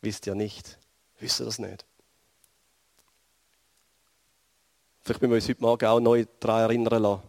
Wisst 0.00 0.26
ihr 0.26 0.34
nicht? 0.34 0.78
Wisst 1.18 1.40
ihr 1.40 1.44
das 1.44 1.58
nicht? 1.58 1.84
Vielleicht 5.10 5.22
müssen 5.22 5.32
wir 5.32 5.36
uns 5.38 5.48
heute 5.48 5.60
Morgen 5.60 5.86
auch 5.86 5.98
neu 5.98 6.24
daran 6.38 6.60
erinnern 6.60 7.02
lassen. 7.02 7.22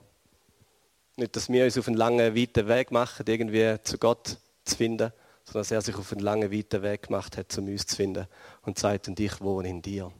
Nicht, 1.15 1.35
dass 1.35 1.49
wir 1.49 1.65
uns 1.65 1.79
auf 1.79 1.87
einen 1.87 1.97
langen, 1.97 2.35
weiten 2.35 2.67
Weg 2.67 2.91
machen, 2.91 3.25
irgendwie 3.27 3.75
zu 3.81 3.97
Gott 3.97 4.37
zu 4.65 4.75
finden, 4.75 5.11
sondern 5.45 5.61
dass 5.61 5.71
er 5.71 5.81
sich 5.81 5.95
auf 5.95 6.11
einen 6.11 6.21
langen, 6.21 6.51
weiten 6.51 6.83
Weg 6.83 7.07
gemacht 7.07 7.37
hat, 7.37 7.57
um 7.57 7.67
uns 7.67 7.87
zu 7.87 7.95
finden 7.95 8.27
und 8.61 8.77
sagt, 8.77 9.07
und 9.07 9.19
ich 9.19 9.41
wohne 9.41 9.69
in 9.69 9.81
dir. 9.81 10.11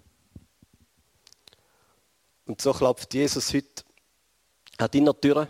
Und 2.48 2.60
so 2.60 2.74
klopft 2.74 3.14
Jesus 3.14 3.54
heute 3.54 3.84
an 4.80 4.90
deiner 4.90 5.22
Tür. 5.22 5.48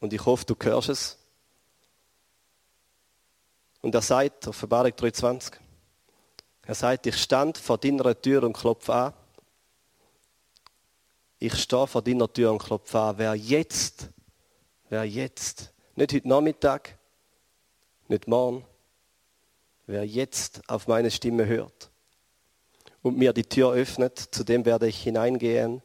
Und 0.00 0.12
ich 0.12 0.26
hoffe, 0.26 0.44
du 0.44 0.56
hörst 0.60 0.88
es. 0.88 1.18
Und 3.80 3.94
er 3.94 4.02
sagt, 4.02 4.48
Offenbarung 4.48 4.90
3,20, 4.90 5.52
er 6.62 6.74
sagt, 6.74 7.06
ich 7.06 7.16
stand 7.16 7.58
vor 7.58 7.78
deiner 7.78 8.20
Tür 8.20 8.42
und 8.42 8.54
klopfe 8.54 8.92
an 8.92 9.14
ich 11.38 11.54
stehe 11.56 11.86
vor 11.86 12.02
deiner 12.02 12.32
Tür 12.32 12.52
und 12.52 12.58
klopfe 12.62 12.98
an. 12.98 13.18
Wer 13.18 13.34
jetzt, 13.34 14.10
wer 14.88 15.04
jetzt, 15.04 15.72
nicht 15.96 16.12
heute 16.12 16.28
Nachmittag, 16.28 16.98
nicht 18.08 18.26
morgen, 18.28 18.64
wer 19.86 20.06
jetzt 20.06 20.62
auf 20.68 20.86
meine 20.86 21.10
Stimme 21.10 21.46
hört 21.46 21.90
und 23.02 23.18
mir 23.18 23.32
die 23.32 23.44
Tür 23.44 23.72
öffnet, 23.72 24.18
zu 24.18 24.44
dem 24.44 24.64
werde 24.64 24.88
ich 24.88 25.02
hineingehen 25.02 25.82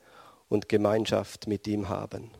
und 0.47 0.69
Gemeinschaft 0.69 1.47
mit 1.47 1.67
ihm 1.67 1.89
haben. 1.89 2.31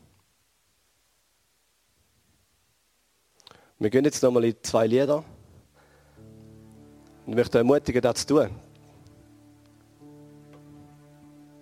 Wir 3.78 3.90
gehen 3.90 4.04
jetzt 4.04 4.22
nochmal 4.22 4.44
in 4.44 4.56
zwei 4.62 4.86
Lieder. 4.86 5.24
Ich 7.26 7.34
möchte 7.34 7.58
ermutigen, 7.58 8.02
das 8.02 8.26
zu 8.26 8.34
tun. 8.34 8.50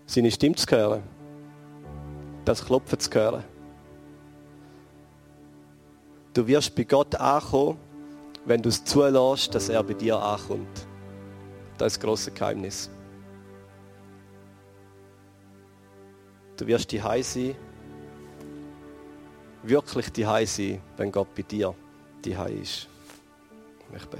Seine 0.06 0.30
Stimme 0.30 0.56
zu 0.56 0.66
hören 0.74 1.17
das 2.48 2.64
Klopfen 2.64 2.98
zu 2.98 3.10
hören. 3.12 3.44
Du 6.32 6.46
wirst 6.46 6.74
bei 6.74 6.84
Gott 6.84 7.14
ankommen, 7.14 7.78
wenn 8.46 8.62
du 8.62 8.70
es 8.70 8.82
zulässt, 8.84 9.54
dass 9.54 9.68
er 9.68 9.82
bei 9.82 9.92
dir 9.92 10.16
ankommt. 10.16 10.86
Das 11.76 11.92
ist 11.92 11.96
das 11.96 12.00
grosse 12.00 12.30
Geheimnis. 12.30 12.90
Du 16.56 16.66
wirst 16.66 16.90
die 16.90 16.98
sein, 16.98 17.54
wirklich 19.62 20.10
die 20.10 20.24
sein, 20.24 20.80
wenn 20.96 21.12
Gott 21.12 21.34
bei 21.34 21.42
dir 21.42 21.74
die 22.24 22.32
ist. 22.32 22.88
Ich 23.80 23.92
möchte 23.92 24.18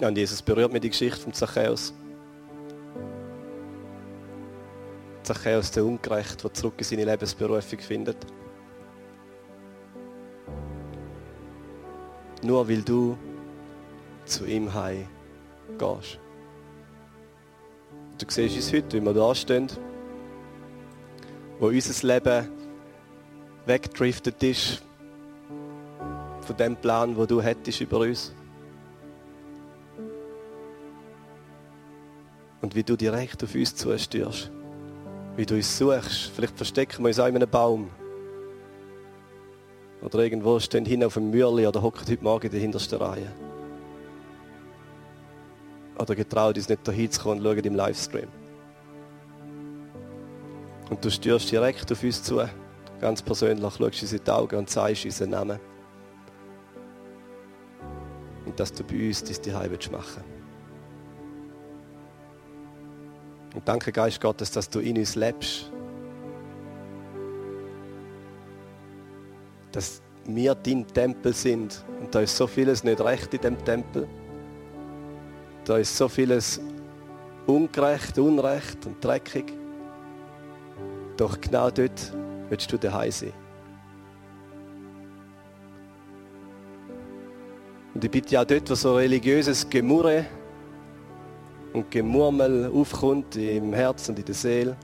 und 0.00 0.16
Jesus 0.16 0.42
berührt 0.42 0.72
mir 0.72 0.80
die 0.80 0.90
Geschichte 0.90 1.18
von 1.18 1.32
Zachäus. 1.32 1.92
Zachäus, 5.28 5.70
der 5.72 5.84
Ungerecht, 5.84 6.42
der 6.42 6.54
zurück 6.54 6.76
in 6.78 6.84
seine 6.84 7.04
Lebensberufung 7.04 7.78
findet. 7.80 8.16
Nur 12.42 12.66
weil 12.66 12.80
du 12.80 13.18
zu 14.24 14.46
ihm 14.46 14.72
heim 14.72 15.06
gehst. 15.76 16.18
Du 18.16 18.24
siehst 18.26 18.56
uns 18.56 18.72
heute, 18.72 18.96
wie 18.96 19.04
wir 19.04 19.12
da 19.12 19.34
stehen, 19.34 19.66
wo 21.58 21.66
unser 21.66 22.06
Leben 22.06 22.48
weggedriftet 23.66 24.42
ist 24.42 24.82
von 26.40 26.56
dem 26.56 26.74
Plan, 26.74 27.14
wo 27.14 27.26
du 27.26 27.42
hättest 27.42 27.82
über 27.82 27.98
uns. 27.98 28.34
Und 32.62 32.74
wie 32.74 32.82
du 32.82 32.96
direkt 32.96 33.44
auf 33.44 33.54
uns 33.54 33.74
zustürst 33.74 34.57
wie 35.38 35.46
du 35.46 35.54
uns 35.54 35.78
suchst. 35.78 36.32
Vielleicht 36.34 36.56
verstecken 36.56 37.04
wir 37.04 37.08
uns 37.08 37.20
auch 37.20 37.26
in 37.26 37.36
einem 37.36 37.48
Baum. 37.48 37.88
Oder 40.02 40.18
irgendwo 40.18 40.58
stehen 40.58 40.84
hin 40.84 41.04
auf 41.04 41.16
einem 41.16 41.30
Mürli 41.30 41.64
oder 41.64 41.80
hocken 41.80 42.00
heute 42.08 42.24
Morgen 42.24 42.46
in 42.46 42.50
der 42.50 42.60
hintersten 42.60 42.98
Reihe. 42.98 43.32
Oder 45.96 46.16
getraut 46.16 46.56
uns 46.56 46.68
nicht 46.68 46.86
dahin 46.86 47.08
zu 47.08 47.22
kommen 47.22 47.38
und 47.38 47.44
schauen 47.44 47.64
im 47.64 47.76
Livestream. 47.76 48.28
Und 50.90 51.04
du 51.04 51.10
stürst 51.10 51.52
direkt 51.52 51.90
auf 51.92 52.02
uns 52.02 52.20
zu, 52.20 52.42
ganz 53.00 53.22
persönlich, 53.22 53.62
schaust 53.62 53.80
uns 53.82 54.12
in 54.12 54.24
die 54.24 54.30
Augen 54.32 54.56
und 54.56 54.68
zeigst 54.68 55.04
unseren 55.04 55.30
Namen. 55.30 55.60
Und 58.44 58.58
dass 58.58 58.72
du 58.72 58.82
bei 58.82 59.06
uns 59.06 59.22
dein 59.22 59.34
Zuhause 59.34 59.90
machen 59.92 60.24
willst. 60.26 60.37
Und 63.54 63.66
danke, 63.66 63.92
Geist 63.92 64.20
Gottes, 64.20 64.50
dass 64.50 64.68
du 64.68 64.80
in 64.80 64.98
uns 64.98 65.14
lebst. 65.14 65.70
Dass 69.72 70.02
wir 70.26 70.54
dein 70.54 70.86
Tempel 70.86 71.32
sind. 71.32 71.84
Und 72.00 72.14
da 72.14 72.20
ist 72.20 72.36
so 72.36 72.46
vieles 72.46 72.84
nicht 72.84 73.00
recht 73.00 73.32
in 73.34 73.40
dem 73.40 73.64
Tempel. 73.64 74.06
Da 75.64 75.78
ist 75.78 75.96
so 75.96 76.08
vieles 76.08 76.60
ungerecht, 77.46 78.18
unrecht 78.18 78.86
und 78.86 79.02
dreckig. 79.02 79.52
Doch 81.16 81.40
genau 81.40 81.70
dort 81.70 82.12
willst 82.48 82.70
du 82.72 82.78
daheim 82.78 83.10
sein. 83.10 83.32
Und 87.94 88.04
ich 88.04 88.10
bitte 88.10 88.40
auch 88.40 88.44
dort, 88.44 88.70
wo 88.70 88.74
so 88.74 88.94
religiöses 88.94 89.68
Gemurre 89.68 90.26
und 91.72 91.90
Gemurmel 91.90 92.70
aufkommt 92.72 93.36
im 93.36 93.72
Herzen 93.72 94.12
und 94.12 94.18
in 94.18 94.24
der 94.24 94.34
Seele, 94.34 94.76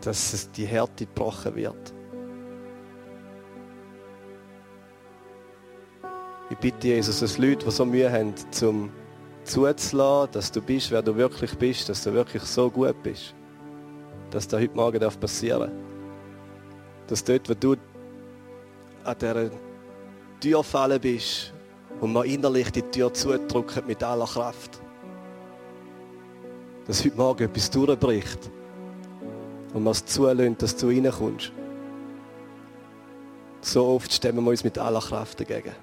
dass 0.00 0.50
die 0.52 0.66
Härte 0.66 1.06
gebrochen 1.06 1.54
wird. 1.56 1.94
Ich 6.50 6.58
bitte 6.58 6.88
Jesus, 6.88 7.20
dass 7.20 7.38
Leute, 7.38 7.64
die 7.64 7.70
so 7.70 7.84
Mühe 7.84 8.10
haben, 8.10 8.34
zum 8.50 8.90
zuzulassen, 9.44 10.32
dass 10.32 10.50
du 10.50 10.60
bist, 10.60 10.90
wer 10.90 11.02
du 11.02 11.14
wirklich 11.16 11.56
bist, 11.56 11.88
dass 11.88 12.02
du 12.02 12.12
wirklich 12.12 12.42
so 12.42 12.70
gut 12.70 13.00
bist, 13.02 13.34
dass 14.30 14.48
das 14.48 14.60
heute 14.60 14.74
Morgen 14.74 15.00
passieren 15.20 15.70
darf. 15.70 15.70
Dass 17.06 17.24
dort, 17.24 17.48
wo 17.48 17.54
du 17.54 17.76
an 19.04 19.16
dieser 19.18 19.50
Tür 20.40 20.64
fallen 20.64 21.00
bist 21.00 21.52
und 22.00 22.12
man 22.12 22.24
innerlich 22.24 22.70
die 22.70 22.82
Tür 22.82 23.12
zudrückt 23.12 23.86
mit 23.86 24.02
aller 24.02 24.26
Kraft. 24.26 24.80
Dass 26.86 27.04
heute 27.04 27.16
Morgen 27.16 27.44
etwas 27.44 27.70
durchbricht 27.70 28.50
und 29.74 29.84
man 29.84 29.92
es 29.92 30.04
zulässt, 30.06 30.62
dass 30.62 30.76
du 30.76 30.88
reinkommst. 30.88 31.52
So 33.60 33.86
oft 33.86 34.12
stemmen 34.12 34.42
wir 34.44 34.50
uns 34.50 34.64
mit 34.64 34.78
aller 34.78 35.00
Kraft 35.00 35.40
dagegen. 35.40 35.74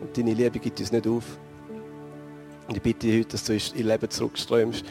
Und 0.00 0.16
deine 0.16 0.34
Liebe 0.34 0.58
gibt 0.58 0.78
uns 0.78 0.92
nicht 0.92 1.06
auf. 1.06 1.24
Und 2.68 2.76
ich 2.76 2.82
bitte 2.82 3.06
dich 3.08 3.18
heute, 3.18 3.30
dass 3.30 3.44
du 3.44 3.54
in 3.54 3.86
Leben 3.86 4.08
zurückströmst, 4.08 4.84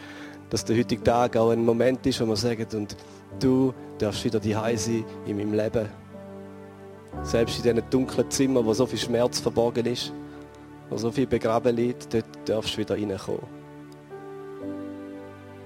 dass 0.49 0.65
der 0.65 0.77
heutige 0.77 1.01
Tag 1.03 1.37
auch 1.37 1.51
ein 1.51 1.63
Moment 1.63 2.05
ist, 2.05 2.19
wo 2.19 2.25
wir 2.25 2.35
sagen, 2.35 2.67
und 2.73 2.97
du 3.39 3.73
darfst 3.97 4.25
wieder 4.25 4.41
die 4.41 4.53
sein 4.53 5.05
in 5.25 5.37
meinem 5.37 5.53
Leben. 5.53 6.00
Selbst 7.23 7.57
in 7.57 7.63
diesen 7.63 7.89
dunklen 7.89 8.29
Zimmern, 8.31 8.65
wo 8.65 8.73
so 8.73 8.85
viel 8.85 8.99
Schmerz 8.99 9.39
verborgen 9.39 9.85
ist, 9.85 10.11
wo 10.89 10.97
so 10.97 11.11
viel 11.11 11.27
begraben 11.27 11.75
liegt, 11.75 12.13
dort 12.13 12.25
darfst 12.45 12.73
du 12.73 12.77
wieder 12.79 12.95
reinkommen. 12.95 13.43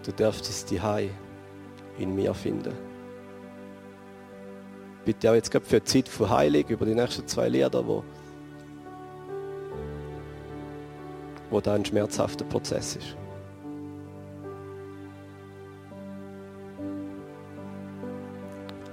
Du 0.04 0.12
darfst 0.12 0.70
die 0.70 0.82
Hai 0.82 1.10
in 1.98 2.14
mir 2.14 2.34
finden. 2.34 2.74
Bitte 5.06 5.30
auch 5.30 5.36
jetzt 5.36 5.52
gerade 5.52 5.66
für 5.66 5.80
die 5.80 5.86
Zeit 5.86 6.10
von 6.10 6.30
Heilung 6.30 6.68
über 6.68 6.86
die 6.86 6.96
nächsten 6.96 7.28
zwei 7.28 7.48
Lieder, 7.48 7.86
wo, 7.88 8.04
wo 11.50 11.62
da 11.62 11.76
ein 11.76 11.86
schmerzhafter 11.86 12.44
Prozess 12.46 12.96
ist. 12.96 13.16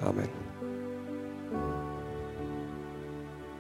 Amen. 0.03 0.42